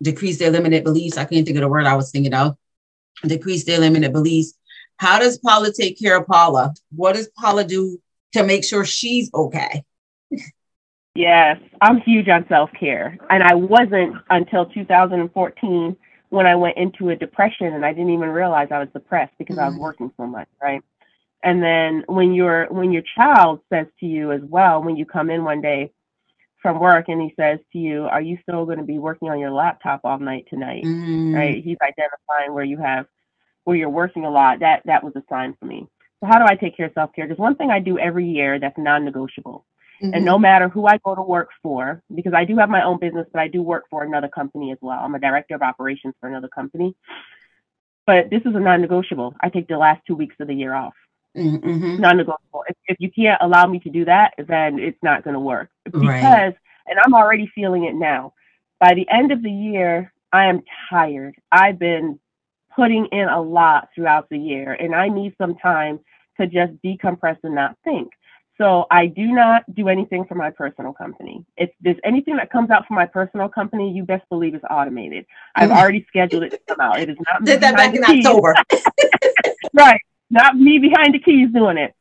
decrease 0.02 0.40
their 0.40 0.52
limited 0.52 0.84
beliefs, 0.84 1.18
I 1.18 1.26
can't 1.26 1.46
think 1.46 1.58
of 1.58 1.62
the 1.62 1.68
word 1.68 1.86
I 1.86 1.96
was 1.96 2.12
thinking 2.12 2.34
of, 2.34 2.58
decrease 3.24 3.66
their 3.66 3.80
limited 3.80 4.14
beliefs. 4.14 4.54
How 4.98 5.20
does 5.20 5.38
Paula 5.38 5.72
take 5.74 6.00
care 6.00 6.18
of 6.18 6.28
Paula? 6.28 6.74
What 6.96 7.16
does 7.16 7.30
Paula 7.30 7.64
do 7.64 8.00
to 8.34 8.44
make 8.44 8.64
sure 8.64 8.86
she's 8.86 9.30
okay? 9.34 9.84
Yes, 11.16 11.58
I'm 11.82 12.02
huge 12.02 12.28
on 12.28 12.46
self 12.50 12.70
care. 12.78 13.18
And 13.30 13.42
I 13.42 13.56
wasn't 13.56 14.16
until 14.30 14.66
2014 14.66 15.96
when 16.30 16.46
I 16.46 16.56
went 16.56 16.78
into 16.78 17.10
a 17.10 17.16
depression 17.16 17.68
and 17.68 17.86
I 17.86 17.94
didn't 17.94 18.14
even 18.14 18.30
realize 18.30 18.68
I 18.70 18.80
was 18.80 18.90
depressed 18.94 19.34
because 19.40 19.56
mm-hmm. 19.56 19.64
I 19.64 19.68
was 19.68 19.76
mm-hmm. 19.76 19.84
working 19.84 20.12
so 20.18 20.28
much, 20.28 20.50
right? 20.62 20.82
And 21.42 21.64
then 21.64 22.04
when 22.08 22.34
your 22.34 22.68
when 22.70 22.92
your 22.92 23.04
child 23.16 23.62
says 23.72 23.88
to 24.02 24.06
you 24.06 24.32
as 24.32 24.42
well, 24.44 24.84
when 24.84 24.98
you 24.98 25.06
come 25.06 25.30
in 25.30 25.46
one 25.46 25.62
day 25.62 25.92
from 26.62 26.80
work 26.80 27.06
and 27.08 27.22
he 27.22 27.34
says 27.40 27.60
to 27.72 27.78
you, 27.78 28.06
Are 28.06 28.22
you 28.22 28.38
still 28.42 28.66
going 28.66 28.80
to 28.80 28.84
be 28.84 29.00
working 29.00 29.30
on 29.30 29.40
your 29.40 29.52
laptop 29.52 30.02
all 30.04 30.20
night 30.20 30.48
tonight? 30.50 30.84
Mm-hmm. 30.84 31.34
Right? 31.34 31.64
He's 31.64 31.78
identifying 31.82 32.54
where 32.54 32.66
you 32.66 32.78
have 32.80 33.06
where 33.64 33.78
you're 33.78 33.90
working 33.90 34.26
a 34.26 34.30
lot. 34.30 34.60
That 34.60 34.82
that 34.86 35.04
was 35.04 35.14
a 35.16 35.24
sign 35.30 35.56
for 35.60 35.66
me. 35.66 35.88
So 36.20 36.28
how 36.28 36.40
do 36.40 36.46
I 36.46 36.56
take 36.56 36.76
care 36.76 36.88
of 36.88 36.94
self 36.94 37.14
care? 37.14 37.28
There's 37.28 37.40
one 37.40 37.56
thing 37.56 37.72
I 37.72 37.80
do 37.80 37.98
every 38.00 38.28
year 38.28 38.60
that's 38.60 38.78
non 38.78 39.06
negotiable. 39.06 39.66
Mm-hmm. 40.02 40.14
And 40.14 40.26
no 40.26 40.38
matter 40.38 40.68
who 40.68 40.86
I 40.88 40.98
go 40.98 41.16
to 41.16 41.22
work 41.22 41.50
for, 41.64 42.02
because 42.14 42.34
I 42.34 42.46
do 42.46 42.58
have 42.58 42.70
my 42.70 42.84
own 42.84 43.00
business, 43.00 43.28
but 43.32 43.40
I 43.42 43.48
do 43.48 43.62
work 43.62 43.86
for 43.90 44.04
another 44.04 44.28
company 44.28 44.72
as 44.72 44.78
well. 44.82 45.00
I'm 45.00 45.16
a 45.16 45.20
director 45.20 45.56
of 45.56 45.62
operations 45.62 46.14
for 46.20 46.28
another 46.28 46.50
company. 46.50 46.96
But 48.06 48.30
this 48.30 48.42
is 48.42 48.56
a 48.56 48.60
non 48.60 48.82
negotiable. 48.82 49.36
I 49.40 49.50
take 49.50 49.68
the 49.68 49.78
last 49.78 50.02
two 50.06 50.16
weeks 50.16 50.36
of 50.40 50.48
the 50.48 50.54
year 50.54 50.74
off. 50.74 50.94
Mm-hmm. 51.36 52.02
Non 52.02 52.18
negotiable. 52.18 52.66
If, 52.68 52.76
if, 52.88 52.98
you 53.00 53.12
can't 53.12 53.42
allow 53.42 53.66
me 53.66 53.80
to 53.80 53.90
do 53.90 54.06
that, 54.06 54.34
then 54.38 54.80
it's 54.80 55.02
not 55.02 55.24
going 55.24 55.34
to 55.34 55.40
work. 55.40 55.70
Because, 55.86 56.04
right. 56.04 56.56
and 56.88 57.00
I'm 57.04 57.14
already 57.14 57.50
feeling 57.56 57.86
it 57.86 57.96
now, 57.96 58.34
by 58.80 58.94
the 58.94 59.08
end 59.10 59.32
of 59.32 59.42
the 59.42 59.52
year, 59.52 60.14
I 60.32 60.46
am 60.48 60.64
tired. 60.90 61.36
I've 61.52 61.80
been 61.80 62.20
putting 62.76 63.08
in 63.08 63.28
a 63.28 63.42
lot 63.42 63.90
throughout 63.96 64.28
the 64.30 64.38
year, 64.38 64.74
and 64.74 64.94
I 64.94 65.08
need 65.08 65.34
some 65.38 65.56
time 65.56 66.00
to 66.40 66.48
just 66.48 66.74
decompress 66.84 67.38
and 67.44 67.56
not 67.56 67.78
think. 67.84 68.12
So 68.58 68.86
I 68.90 69.08
do 69.08 69.28
not 69.28 69.64
do 69.74 69.90
anything 69.90 70.26
for 70.26 70.36
my 70.36 70.50
personal 70.50 70.94
company. 70.94 71.46
If 71.58 71.72
there's 71.82 71.98
anything 72.06 72.38
that 72.38 72.50
comes 72.50 72.70
out 72.70 72.88
for 72.88 72.94
my 72.94 73.06
personal 73.06 73.50
company, 73.50 73.92
you 73.92 74.04
best 74.04 74.28
believe 74.30 74.56
it's 74.56 74.64
automated. 74.70 75.26
I've 75.56 75.72
mm. 75.72 75.78
already 75.78 76.06
scheduled 76.08 76.44
it 76.44 76.52
to 76.52 76.60
come 76.70 76.80
out. 76.80 77.00
It 77.00 77.10
is 77.10 77.18
not 77.30 77.44
did 77.44 77.60
that 77.62 77.76
back 77.76 77.94
in 77.94 78.04
keys. 78.04 78.26
October. 78.26 78.56
right. 79.74 80.00
Not 80.30 80.56
me 80.56 80.80
behind 80.80 81.14
the 81.14 81.20
keys 81.20 81.50
doing 81.54 81.78
it. 81.78 81.94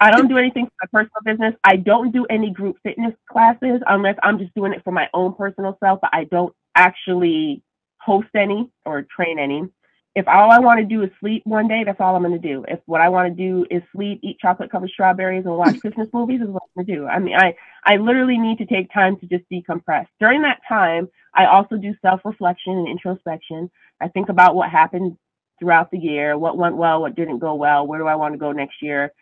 I 0.00 0.10
don't 0.10 0.26
do 0.26 0.36
anything 0.36 0.66
for 0.66 0.72
my 0.82 1.00
personal 1.00 1.20
business. 1.24 1.54
I 1.62 1.76
don't 1.76 2.10
do 2.10 2.26
any 2.26 2.50
group 2.50 2.76
fitness 2.82 3.14
classes 3.30 3.80
unless 3.86 4.16
I'm 4.22 4.38
just 4.38 4.52
doing 4.54 4.72
it 4.72 4.82
for 4.82 4.90
my 4.90 5.08
own 5.14 5.34
personal 5.34 5.78
self, 5.82 6.00
but 6.00 6.10
I 6.12 6.24
don't 6.24 6.52
actually 6.74 7.62
host 7.98 8.28
any 8.34 8.68
or 8.84 9.02
train 9.02 9.38
any 9.38 9.68
if 10.16 10.26
all 10.26 10.50
I 10.50 10.58
want 10.58 10.80
to 10.80 10.86
do 10.86 11.02
is 11.02 11.10
sleep 11.20 11.42
one 11.44 11.68
day, 11.68 11.84
that's 11.84 12.00
all 12.00 12.16
I'm 12.16 12.22
going 12.22 12.40
to 12.40 12.48
do. 12.48 12.64
If 12.68 12.80
what 12.86 13.00
I 13.00 13.08
want 13.08 13.34
to 13.36 13.42
do 13.42 13.64
is 13.70 13.82
sleep, 13.94 14.20
eat 14.22 14.38
chocolate 14.40 14.70
covered 14.70 14.90
strawberries, 14.90 15.44
and 15.46 15.56
watch 15.56 15.78
Christmas 15.80 16.08
movies, 16.12 16.40
is 16.40 16.48
what 16.48 16.62
I'm 16.76 16.84
going 16.84 16.86
to 16.86 16.94
do. 16.96 17.06
I 17.06 17.18
mean, 17.20 17.36
I 17.36 17.54
I 17.84 17.96
literally 17.96 18.38
need 18.38 18.58
to 18.58 18.66
take 18.66 18.92
time 18.92 19.16
to 19.20 19.26
just 19.26 19.44
decompress. 19.52 20.06
During 20.18 20.42
that 20.42 20.60
time, 20.68 21.08
I 21.34 21.46
also 21.46 21.76
do 21.76 21.94
self 22.02 22.20
reflection 22.24 22.72
and 22.74 22.88
introspection. 22.88 23.70
I 24.00 24.08
think 24.08 24.28
about 24.28 24.54
what 24.56 24.70
happened 24.70 25.16
throughout 25.60 25.90
the 25.90 25.98
year, 25.98 26.36
what 26.36 26.56
went 26.56 26.76
well, 26.76 27.02
what 27.02 27.14
didn't 27.14 27.38
go 27.38 27.54
well, 27.54 27.86
where 27.86 28.00
do 28.00 28.06
I 28.06 28.16
want 28.16 28.34
to 28.34 28.38
go 28.38 28.50
next 28.50 28.82
year, 28.82 29.12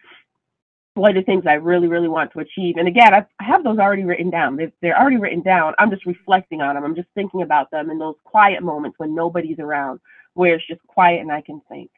what 0.94 1.12
are 1.12 1.20
the 1.20 1.24
things 1.24 1.44
I 1.46 1.55
really, 1.55 1.88
really 1.88 2.09
want 2.09 2.33
to 2.33 2.40
achieve. 2.40 2.77
And 2.77 2.88
again, 2.88 3.14
I 3.14 3.27
have 3.40 3.64
those 3.64 3.79
already 3.79 4.05
written 4.05 4.31
down. 4.31 4.57
They're, 4.57 4.72
they're 4.83 4.98
already 4.98 5.16
written 5.16 5.42
down. 5.42 5.74
I'm 5.79 5.90
just 5.90 6.07
reflecting 6.07 6.61
on 6.61 6.74
them. 6.74 6.85
I'm 6.85 6.96
just 6.96 7.09
thinking 7.14 7.42
about 7.42 7.70
them 7.70 7.90
in 7.90 7.98
those 7.98 8.16
quiet 8.24 8.62
moments 8.62 8.98
when 8.98 9.14
nobody's 9.14 9.59
around 9.59 10.01
where 10.38 10.55
it's 10.55 10.66
just 10.68 10.81
quiet 10.87 11.20
and 11.20 11.33
I 11.33 11.40
can 11.40 11.61
think. 11.68 11.90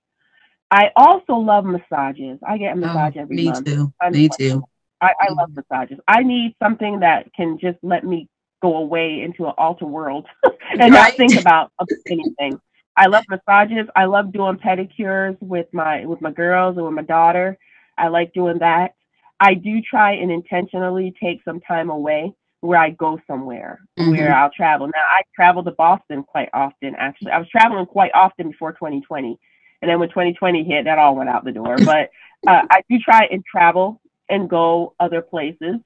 I 0.70 0.92
also 0.96 1.34
love 1.34 1.66
massages. 1.66 2.38
I 2.46 2.56
get 2.56 2.70
a 2.70 2.72
oh, 2.72 2.76
massage 2.76 3.14
oh, 3.16 3.20
every 3.20 3.36
me 3.36 3.44
month. 3.50 3.66
Too. 3.66 3.92
Me 4.10 4.30
too. 4.30 4.64
I, 5.00 5.12
I 5.20 5.32
love 5.32 5.50
mm-hmm. 5.50 5.60
massages. 5.70 5.98
I 6.08 6.22
need 6.22 6.56
something 6.62 7.00
that 7.00 7.32
can 7.34 7.58
just 7.58 7.76
let 7.82 8.02
me 8.02 8.28
go 8.62 8.76
away 8.76 9.20
into 9.20 9.46
an 9.46 9.52
alter 9.58 9.84
world 9.84 10.26
and 10.70 10.80
right. 10.80 10.90
not 10.90 11.12
think 11.14 11.38
about 11.38 11.70
anything. 12.10 12.58
I 12.96 13.06
love 13.06 13.24
massages. 13.28 13.88
I 13.94 14.06
love 14.06 14.32
doing 14.32 14.56
pedicures 14.56 15.36
with 15.40 15.66
my 15.74 16.06
with 16.06 16.22
my 16.22 16.30
girls 16.30 16.76
and 16.76 16.86
with 16.86 16.94
my 16.94 17.02
daughter. 17.02 17.58
I 17.98 18.08
like 18.08 18.32
doing 18.32 18.60
that. 18.60 18.92
I 19.38 19.54
do 19.54 19.82
try 19.82 20.12
and 20.12 20.30
intentionally 20.30 21.14
take 21.22 21.42
some 21.44 21.60
time 21.60 21.90
away 21.90 22.34
where 22.60 22.78
I 22.78 22.90
go 22.90 23.18
somewhere 23.26 23.80
mm-hmm. 23.98 24.10
where 24.10 24.34
I'll 24.34 24.50
travel. 24.50 24.86
Now 24.86 25.04
I 25.10 25.22
travel 25.34 25.64
to 25.64 25.70
Boston 25.70 26.22
quite 26.22 26.50
often. 26.52 26.94
Actually, 26.96 27.32
I 27.32 27.38
was 27.38 27.48
traveling 27.48 27.86
quite 27.86 28.12
often 28.14 28.50
before 28.50 28.72
2020, 28.72 29.38
and 29.82 29.90
then 29.90 29.98
when 29.98 30.08
2020 30.08 30.64
hit, 30.64 30.84
that 30.84 30.98
all 30.98 31.16
went 31.16 31.30
out 31.30 31.44
the 31.44 31.52
door. 31.52 31.76
But 31.78 32.10
uh, 32.46 32.62
I 32.70 32.82
do 32.88 32.98
try 32.98 33.28
and 33.30 33.44
travel 33.44 34.00
and 34.28 34.48
go 34.48 34.94
other 35.00 35.22
places 35.22 35.76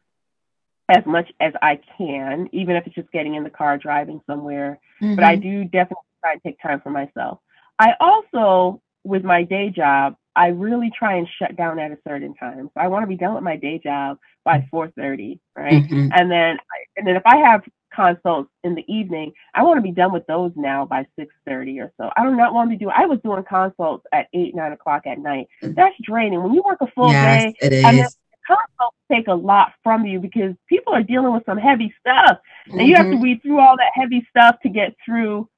as 0.89 1.07
much 1.07 1.31
as 1.41 1.53
I 1.63 1.81
can, 1.97 2.49
even 2.53 2.77
if 2.77 2.87
it's 2.87 2.95
just 2.95 3.11
getting 3.11 3.35
in 3.35 3.45
the 3.45 3.51
car 3.51 3.79
driving 3.79 4.21
somewhere. 4.27 4.79
Mm-hmm. 5.03 5.15
But 5.15 5.25
I 5.25 5.37
mm-hmm. 5.37 5.43
do 5.43 5.65
definitely 5.65 6.05
try 6.21 6.33
and 6.33 6.43
take 6.43 6.61
time 6.61 6.81
for 6.81 6.91
myself. 6.91 7.39
I 7.79 7.95
also, 8.01 8.83
with 9.03 9.25
my 9.25 9.45
day 9.45 9.71
job, 9.71 10.17
I 10.37 10.49
really 10.49 10.91
try 10.97 11.17
and 11.17 11.29
shut 11.39 11.57
down 11.57 11.79
at 11.79 11.93
a 11.93 11.99
certain 12.07 12.35
time. 12.35 12.71
So 12.75 12.81
I 12.81 12.89
want 12.89 13.05
to 13.05 13.07
be 13.07 13.17
done 13.17 13.35
with 13.35 13.45
my 13.45 13.57
day 13.57 13.79
job 13.83 14.19
by 14.45 14.67
4:30, 14.73 15.39
right? 15.57 15.83
Mm-hmm. 15.85 16.09
And 16.13 16.31
then 16.31 16.59
and 16.97 17.07
then 17.07 17.17
if 17.17 17.23
I 17.25 17.37
have 17.37 17.63
consults 17.95 18.51
in 18.65 18.75
the 18.75 18.85
evening, 18.93 19.33
I 19.55 19.63
want 19.63 19.79
to 19.79 19.83
be 19.83 19.93
done 19.93 20.13
with 20.13 20.27
those 20.27 20.53
now 20.57 20.85
by 20.85 21.07
6:30 21.19 21.81
or 21.81 21.93
so. 21.97 22.11
I 22.17 22.25
do 22.25 22.35
not 22.35 22.53
want 22.53 22.71
to 22.71 22.77
do. 22.77 22.91
I 22.91 23.07
was 23.07 23.21
doing 23.23 23.45
consults 23.45 24.05
at 24.13 24.29
eight, 24.33 24.55
nine 24.55 24.73
o'clock 24.73 25.07
at 25.07 25.19
night. 25.19 25.49
Mm. 25.63 25.75
That's 25.77 25.97
draining. 26.03 26.43
When 26.43 26.53
you 26.53 26.63
work 26.65 26.79
a 26.81 26.87
full 26.89 27.11
yes, 27.11 27.45
day, 27.45 27.55
it 27.61 27.73
is. 27.73 28.17
Consults 28.47 28.97
take 29.11 29.27
a 29.29 29.35
lot 29.35 29.73
from 29.83 30.05
you 30.05 30.21
because 30.21 30.55
people 30.69 30.93
are 30.93 31.03
dealing 31.03 31.33
with 31.33 31.47
some 31.47 31.57
heavy 31.57 31.95
stuff, 31.99 32.39
and 32.67 32.75
mm-hmm. 32.75 32.81
you 32.81 32.95
have 32.95 33.07
to 33.07 33.13
mm-hmm. 33.13 33.23
weed 33.23 33.43
through 33.43 33.59
all 33.59 33.75
that 33.79 33.93
heavy 33.95 34.27
stuff 34.29 34.57
to 34.63 34.69
get 34.69 34.95
through 35.03 35.49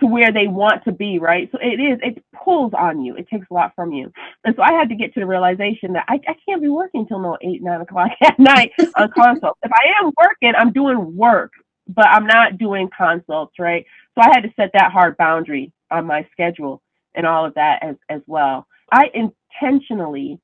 to 0.00 0.06
where 0.06 0.32
they 0.32 0.46
want 0.46 0.84
to 0.84 0.92
be, 0.92 1.18
right? 1.18 1.48
So 1.52 1.58
it 1.60 1.80
is, 1.80 1.98
it 2.02 2.24
pulls 2.34 2.72
on 2.74 3.02
you. 3.04 3.16
It 3.16 3.28
takes 3.28 3.46
a 3.50 3.54
lot 3.54 3.72
from 3.74 3.92
you. 3.92 4.12
And 4.44 4.56
so 4.56 4.62
I 4.62 4.72
had 4.72 4.88
to 4.88 4.94
get 4.94 5.14
to 5.14 5.20
the 5.20 5.26
realization 5.26 5.92
that 5.92 6.06
I, 6.08 6.14
I 6.26 6.34
can't 6.46 6.62
be 6.62 6.68
working 6.68 7.06
till 7.06 7.20
no 7.20 7.36
eight, 7.42 7.62
nine 7.62 7.80
o'clock 7.80 8.10
at 8.22 8.38
night 8.38 8.72
on 8.96 9.10
consults. 9.12 9.60
If 9.62 9.70
I 9.72 10.04
am 10.04 10.12
working, 10.16 10.52
I'm 10.56 10.72
doing 10.72 11.16
work, 11.16 11.52
but 11.86 12.06
I'm 12.08 12.26
not 12.26 12.58
doing 12.58 12.88
consults, 12.96 13.54
right? 13.58 13.84
So 14.14 14.22
I 14.22 14.28
had 14.32 14.42
to 14.42 14.52
set 14.56 14.70
that 14.74 14.90
hard 14.90 15.16
boundary 15.16 15.72
on 15.90 16.06
my 16.06 16.26
schedule 16.32 16.82
and 17.14 17.26
all 17.26 17.44
of 17.44 17.54
that 17.54 17.82
as, 17.82 17.96
as 18.08 18.22
well. 18.26 18.66
I 18.90 19.10
intentionally 19.14 20.40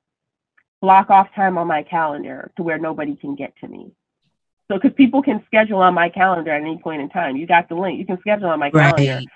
block 0.82 1.10
off 1.10 1.28
time 1.34 1.56
on 1.58 1.66
my 1.66 1.82
calendar 1.82 2.52
to 2.56 2.62
where 2.62 2.78
nobody 2.78 3.16
can 3.16 3.34
get 3.34 3.54
to 3.60 3.68
me. 3.68 3.92
So, 4.68 4.78
because 4.78 4.96
people 4.96 5.22
can 5.22 5.44
schedule 5.46 5.78
on 5.78 5.94
my 5.94 6.08
calendar 6.08 6.50
at 6.50 6.60
any 6.60 6.76
point 6.78 7.00
in 7.00 7.08
time, 7.08 7.36
you 7.36 7.46
got 7.46 7.68
the 7.68 7.76
link. 7.76 8.00
You 8.00 8.06
can 8.06 8.18
schedule 8.18 8.48
on 8.48 8.58
my 8.58 8.70
calendar. 8.70 8.96
Right 8.96 9.28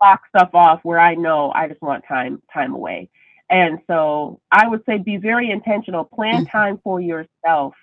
block 0.00 0.22
stuff 0.28 0.50
off 0.54 0.80
where 0.82 0.98
I 0.98 1.14
know 1.14 1.50
I 1.54 1.68
just 1.68 1.82
want 1.82 2.04
time 2.06 2.42
time 2.52 2.74
away. 2.74 3.08
And 3.48 3.78
so 3.86 4.40
I 4.50 4.68
would 4.68 4.84
say 4.86 4.98
be 4.98 5.18
very 5.18 5.50
intentional. 5.50 6.04
Plan 6.04 6.44
mm-hmm. 6.44 6.56
time 6.56 6.80
for 6.82 7.00
yourself 7.00 7.74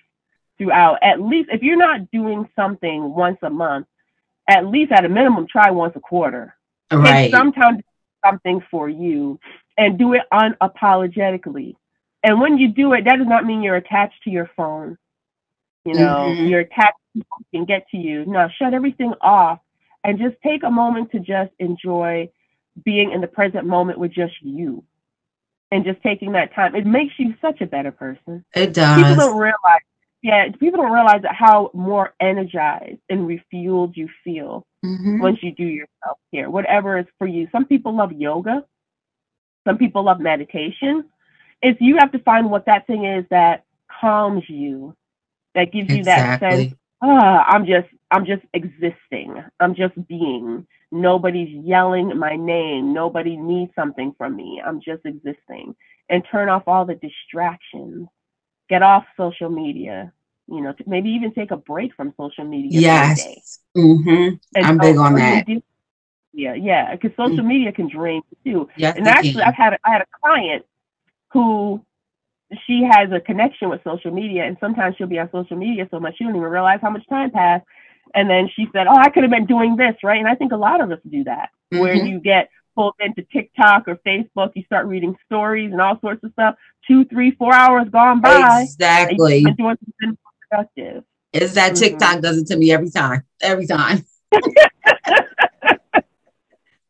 throughout. 0.58 0.98
At 1.02 1.20
least 1.20 1.48
if 1.52 1.62
you're 1.62 1.76
not 1.76 2.10
doing 2.10 2.48
something 2.54 3.14
once 3.14 3.38
a 3.42 3.50
month, 3.50 3.86
at 4.48 4.66
least 4.66 4.92
at 4.92 5.04
a 5.04 5.08
minimum 5.08 5.46
try 5.50 5.70
once 5.70 5.94
a 5.96 6.00
quarter. 6.00 6.54
Right. 6.92 7.32
sometimes 7.32 7.82
something 8.24 8.62
for 8.70 8.88
you 8.88 9.40
and 9.76 9.98
do 9.98 10.12
it 10.12 10.22
unapologetically. 10.32 11.74
And 12.22 12.40
when 12.40 12.58
you 12.58 12.68
do 12.68 12.92
it, 12.92 13.04
that 13.04 13.16
does 13.16 13.26
not 13.26 13.44
mean 13.44 13.62
you're 13.62 13.76
attached 13.76 14.22
to 14.24 14.30
your 14.30 14.48
phone. 14.56 14.96
You 15.84 15.94
know, 15.94 16.28
mm-hmm. 16.28 16.46
you're 16.46 16.60
attached 16.60 16.98
people 17.14 17.38
can 17.52 17.64
get 17.64 17.88
to 17.90 17.96
you. 17.96 18.24
No, 18.26 18.48
shut 18.58 18.74
everything 18.74 19.12
off 19.20 19.60
and 20.04 20.18
just 20.18 20.36
take 20.42 20.62
a 20.62 20.70
moment 20.70 21.10
to 21.12 21.18
just 21.18 21.50
enjoy 21.58 22.28
being 22.84 23.10
in 23.12 23.20
the 23.20 23.26
present 23.26 23.66
moment 23.66 23.98
with 23.98 24.12
just 24.12 24.34
you 24.42 24.84
and 25.72 25.84
just 25.84 26.00
taking 26.02 26.32
that 26.32 26.54
time. 26.54 26.76
It 26.76 26.86
makes 26.86 27.14
you 27.18 27.34
such 27.40 27.60
a 27.62 27.66
better 27.66 27.90
person. 27.90 28.44
It 28.54 28.74
does. 28.74 28.96
People 28.96 29.16
don't 29.16 29.38
realize, 29.38 29.80
yeah, 30.22 30.48
people 30.60 30.82
don't 30.82 30.92
realize 30.92 31.22
that 31.22 31.34
how 31.34 31.70
more 31.72 32.14
energized 32.20 33.00
and 33.08 33.26
refueled 33.26 33.96
you 33.96 34.08
feel 34.22 34.66
mm-hmm. 34.84 35.20
once 35.20 35.38
you 35.42 35.52
do 35.52 35.64
your 35.64 35.86
self 36.04 36.18
care, 36.32 36.50
whatever 36.50 36.98
is 36.98 37.06
for 37.18 37.26
you. 37.26 37.48
Some 37.50 37.64
people 37.64 37.96
love 37.96 38.12
yoga, 38.12 38.64
some 39.66 39.78
people 39.78 40.04
love 40.04 40.20
meditation. 40.20 41.04
It's 41.62 41.80
you 41.80 41.96
have 41.98 42.12
to 42.12 42.18
find 42.18 42.50
what 42.50 42.66
that 42.66 42.86
thing 42.86 43.06
is 43.06 43.24
that 43.30 43.64
calms 44.00 44.44
you, 44.48 44.94
that 45.54 45.72
gives 45.72 45.90
you 45.90 46.04
that 46.04 46.40
sense 46.40 46.74
ah, 47.04 47.44
I'm 47.48 47.66
just 47.66 47.88
I'm 48.10 48.24
just 48.24 48.42
existing. 48.52 49.42
I'm 49.60 49.74
just 49.74 49.94
being. 50.08 50.66
Nobody's 50.90 51.50
yelling 51.50 52.16
my 52.16 52.36
name. 52.36 52.92
Nobody 52.92 53.36
needs 53.36 53.72
something 53.74 54.14
from 54.16 54.36
me. 54.36 54.62
I'm 54.64 54.80
just 54.80 55.04
existing. 55.04 55.74
And 56.08 56.22
turn 56.30 56.48
off 56.48 56.64
all 56.66 56.84
the 56.84 56.94
distractions. 56.94 58.08
Get 58.68 58.82
off 58.82 59.04
social 59.16 59.50
media. 59.50 60.12
You 60.46 60.60
know, 60.60 60.74
maybe 60.86 61.10
even 61.10 61.32
take 61.32 61.50
a 61.50 61.56
break 61.56 61.94
from 61.94 62.14
social 62.16 62.44
media. 62.44 62.80
Yes. 62.80 63.58
Mm-hmm. 63.76 64.36
I'm 64.62 64.76
so, 64.76 64.80
big 64.80 64.96
on 64.98 65.14
that. 65.14 65.46
Do, 65.46 65.62
yeah, 66.32 66.54
yeah, 66.54 66.94
because 66.94 67.12
social 67.16 67.38
mm-hmm. 67.38 67.48
media 67.48 67.72
can 67.72 67.88
drain 67.88 68.22
too. 68.44 68.68
Yes, 68.76 68.96
and 68.96 69.06
actually, 69.06 69.42
I've 69.42 69.54
had 69.54 69.74
a, 69.74 69.78
I 69.84 69.92
had 69.92 70.02
a 70.02 70.06
client 70.20 70.64
who 71.32 71.84
she 72.66 72.82
has 72.90 73.10
a 73.12 73.20
connection 73.20 73.68
with 73.68 73.82
social 73.84 74.10
media, 74.10 74.44
and 74.44 74.56
sometimes 74.60 74.96
she'll 74.96 75.06
be 75.06 75.18
on 75.18 75.30
social 75.30 75.56
media 75.56 75.88
so 75.90 76.00
much 76.00 76.16
she 76.16 76.24
don't 76.24 76.36
even 76.36 76.48
realize 76.48 76.80
how 76.82 76.90
much 76.90 77.06
time 77.08 77.30
passed. 77.30 77.64
And 78.14 78.28
then 78.28 78.48
she 78.54 78.66
said, 78.72 78.86
"Oh, 78.86 78.96
I 78.96 79.10
could 79.10 79.22
have 79.22 79.30
been 79.30 79.46
doing 79.46 79.76
this, 79.76 79.94
right?" 80.02 80.18
And 80.18 80.28
I 80.28 80.34
think 80.34 80.52
a 80.52 80.56
lot 80.56 80.80
of 80.80 80.90
us 80.90 80.98
do 81.08 81.24
that, 81.24 81.50
mm-hmm. 81.72 81.78
where 81.80 81.94
you 81.94 82.20
get 82.20 82.48
pulled 82.74 82.94
into 83.00 83.22
TikTok 83.32 83.88
or 83.88 83.96
Facebook, 84.06 84.52
you 84.54 84.64
start 84.64 84.86
reading 84.86 85.16
stories 85.26 85.72
and 85.72 85.80
all 85.80 85.98
sorts 86.00 86.22
of 86.24 86.32
stuff. 86.32 86.56
Two, 86.86 87.04
three, 87.06 87.30
four 87.32 87.54
hours 87.54 87.88
gone 87.90 88.20
by. 88.20 88.62
Exactly. 88.62 89.44
And 89.44 89.56
doing 89.56 89.76
something 90.00 90.18
productive. 90.50 91.04
Is 91.32 91.54
that 91.54 91.72
mm-hmm. 91.72 91.82
TikTok 91.82 92.20
does 92.20 92.38
it 92.38 92.46
to 92.48 92.56
me 92.56 92.72
every 92.72 92.90
time, 92.90 93.22
every 93.40 93.66
time. 93.66 94.04
and 94.32 94.42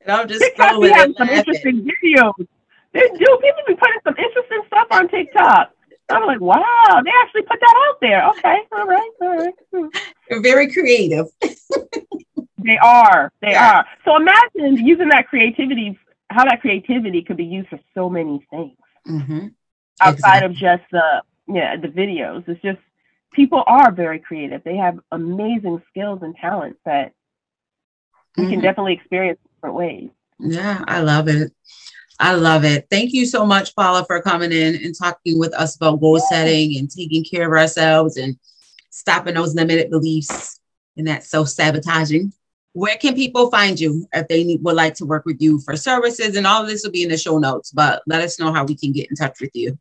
I'm 0.08 0.28
just 0.28 0.40
TikTok 0.40 0.72
scrolling. 0.72 0.92
Have 0.92 1.14
some 1.16 1.28
interesting 1.28 1.88
videos 1.88 2.46
they 2.94 3.08
do. 3.18 3.38
People 3.42 3.62
be 3.66 3.74
putting 3.74 4.00
some 4.04 4.14
interesting 4.16 4.62
stuff 4.66 4.86
on 4.90 5.08
TikTok. 5.08 5.70
I'm 6.10 6.26
like, 6.26 6.40
wow, 6.40 7.02
they 7.04 7.10
actually 7.22 7.42
put 7.42 7.58
that 7.60 7.88
out 7.88 8.00
there. 8.00 8.28
Okay, 8.30 8.58
all 8.72 8.86
right, 8.86 9.10
all 9.20 9.36
right. 9.36 9.90
They're 10.28 10.42
very 10.42 10.72
creative. 10.72 11.26
they 11.40 12.78
are. 12.82 13.32
They 13.40 13.52
yeah. 13.52 13.78
are. 13.78 13.86
So 14.04 14.16
imagine 14.16 14.84
using 14.84 15.08
that 15.08 15.28
creativity, 15.28 15.98
how 16.30 16.44
that 16.44 16.60
creativity 16.60 17.22
could 17.22 17.36
be 17.36 17.44
used 17.44 17.68
for 17.68 17.80
so 17.94 18.10
many 18.10 18.46
things 18.50 18.76
mm-hmm. 19.08 19.48
outside 20.00 20.44
exactly. 20.44 20.46
of 20.46 20.52
just 20.52 20.82
the 20.90 21.22
yeah 21.48 21.76
the 21.76 21.88
videos. 21.88 22.46
It's 22.48 22.60
just 22.62 22.80
people 23.32 23.62
are 23.66 23.90
very 23.90 24.18
creative. 24.18 24.62
They 24.62 24.76
have 24.76 25.00
amazing 25.10 25.82
skills 25.90 26.20
and 26.22 26.36
talents 26.36 26.78
that 26.84 27.12
we 28.36 28.44
mm-hmm. 28.44 28.52
can 28.52 28.60
definitely 28.60 28.94
experience 28.94 29.38
different 29.54 29.76
ways. 29.76 30.10
Yeah, 30.38 30.84
I 30.86 31.00
love 31.00 31.28
it. 31.28 31.52
I 32.20 32.34
love 32.34 32.64
it. 32.64 32.86
Thank 32.90 33.12
you 33.12 33.26
so 33.26 33.44
much, 33.44 33.74
Paula, 33.74 34.04
for 34.04 34.22
coming 34.22 34.52
in 34.52 34.76
and 34.76 34.94
talking 34.96 35.38
with 35.38 35.52
us 35.54 35.76
about 35.76 36.00
goal 36.00 36.20
setting 36.20 36.78
and 36.78 36.90
taking 36.90 37.24
care 37.24 37.46
of 37.46 37.58
ourselves 37.58 38.16
and 38.16 38.38
stopping 38.90 39.34
those 39.34 39.54
limited 39.54 39.90
beliefs 39.90 40.60
and 40.96 41.06
that 41.08 41.24
self 41.24 41.48
sabotaging. 41.48 42.32
Where 42.72 42.96
can 42.96 43.14
people 43.14 43.50
find 43.50 43.78
you 43.78 44.08
if 44.12 44.28
they 44.28 44.44
need, 44.44 44.62
would 44.62 44.76
like 44.76 44.94
to 44.94 45.04
work 45.04 45.26
with 45.26 45.40
you 45.40 45.60
for 45.60 45.76
services? 45.76 46.36
And 46.36 46.46
all 46.46 46.62
of 46.62 46.68
this 46.68 46.84
will 46.84 46.90
be 46.90 47.02
in 47.02 47.08
the 47.08 47.16
show 47.16 47.38
notes, 47.38 47.70
but 47.70 48.02
let 48.06 48.22
us 48.22 48.40
know 48.40 48.52
how 48.52 48.64
we 48.64 48.76
can 48.76 48.92
get 48.92 49.10
in 49.10 49.16
touch 49.16 49.40
with 49.40 49.50
you. 49.54 49.78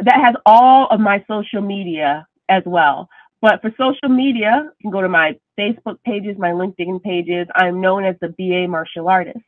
That 0.00 0.16
has 0.16 0.34
all 0.46 0.88
of 0.90 1.00
my 1.00 1.24
social 1.28 1.60
media 1.60 2.26
as 2.48 2.62
well. 2.64 3.08
But 3.42 3.62
for 3.62 3.70
social 3.78 4.08
media, 4.08 4.70
you 4.78 4.82
can 4.82 4.90
go 4.90 5.00
to 5.00 5.08
my 5.08 5.38
Facebook 5.58 6.02
pages, 6.04 6.36
my 6.38 6.50
LinkedIn 6.50 7.02
pages. 7.02 7.46
I'm 7.54 7.80
known 7.80 8.04
as 8.04 8.16
the 8.20 8.28
BA 8.28 8.68
martial 8.68 9.08
artist. 9.08 9.40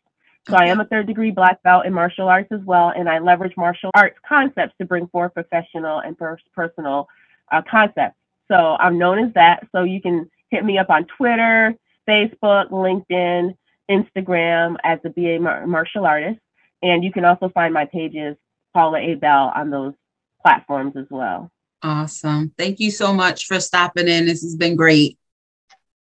So 0.49 0.55
okay. 0.55 0.65
I 0.65 0.69
am 0.69 0.81
a 0.81 0.85
third 0.85 1.07
degree 1.07 1.31
black 1.31 1.63
belt 1.63 1.87
in 1.87 1.93
martial 1.93 2.29
arts 2.29 2.51
as 2.53 2.61
well, 2.65 2.93
and 2.95 3.09
I 3.09 3.19
leverage 3.21 3.57
martial 3.57 3.91
arts 3.95 4.19
concepts 4.27 4.75
to 4.79 4.87
bring 4.87 5.07
forth 5.09 5.35
professional 5.35 6.01
and 6.01 6.17
personal 6.55 7.09
uh, 7.51 7.63
concepts. 7.71 8.17
So 8.51 8.57
I'm 8.57 8.99
known 8.99 9.19
as 9.19 9.33
that. 9.35 9.67
So 9.73 9.85
you 9.85 10.01
can 10.01 10.29
hit 10.51 10.65
me 10.65 10.79
up 10.79 10.91
on 10.91 11.07
Twitter, 11.17 11.75
Facebook, 12.09 12.71
LinkedIn, 12.71 13.55
Instagram 13.91 14.77
as 14.85 14.99
the 15.03 15.11
BA 15.11 15.39
mar- 15.41 15.67
martial 15.67 16.07
artist. 16.07 16.41
And 16.83 17.05
you 17.05 17.13
can 17.13 17.25
also 17.25 17.49
find 17.49 17.73
my 17.73 17.85
pages, 17.85 18.37
Paula 18.75 18.99
A. 19.01 19.15
Bell, 19.15 19.53
on 19.55 19.71
those 19.71 19.95
platforms 20.43 20.97
as 20.97 21.07
well. 21.11 21.51
Awesome. 21.83 22.53
Thank 22.57 22.81
you 22.81 22.91
so 22.91 23.13
much 23.13 23.47
for 23.47 23.61
stopping 23.61 24.09
in. 24.09 24.27
This 24.27 24.43
has 24.43 24.57
been 24.57 24.77
great. 24.77 25.19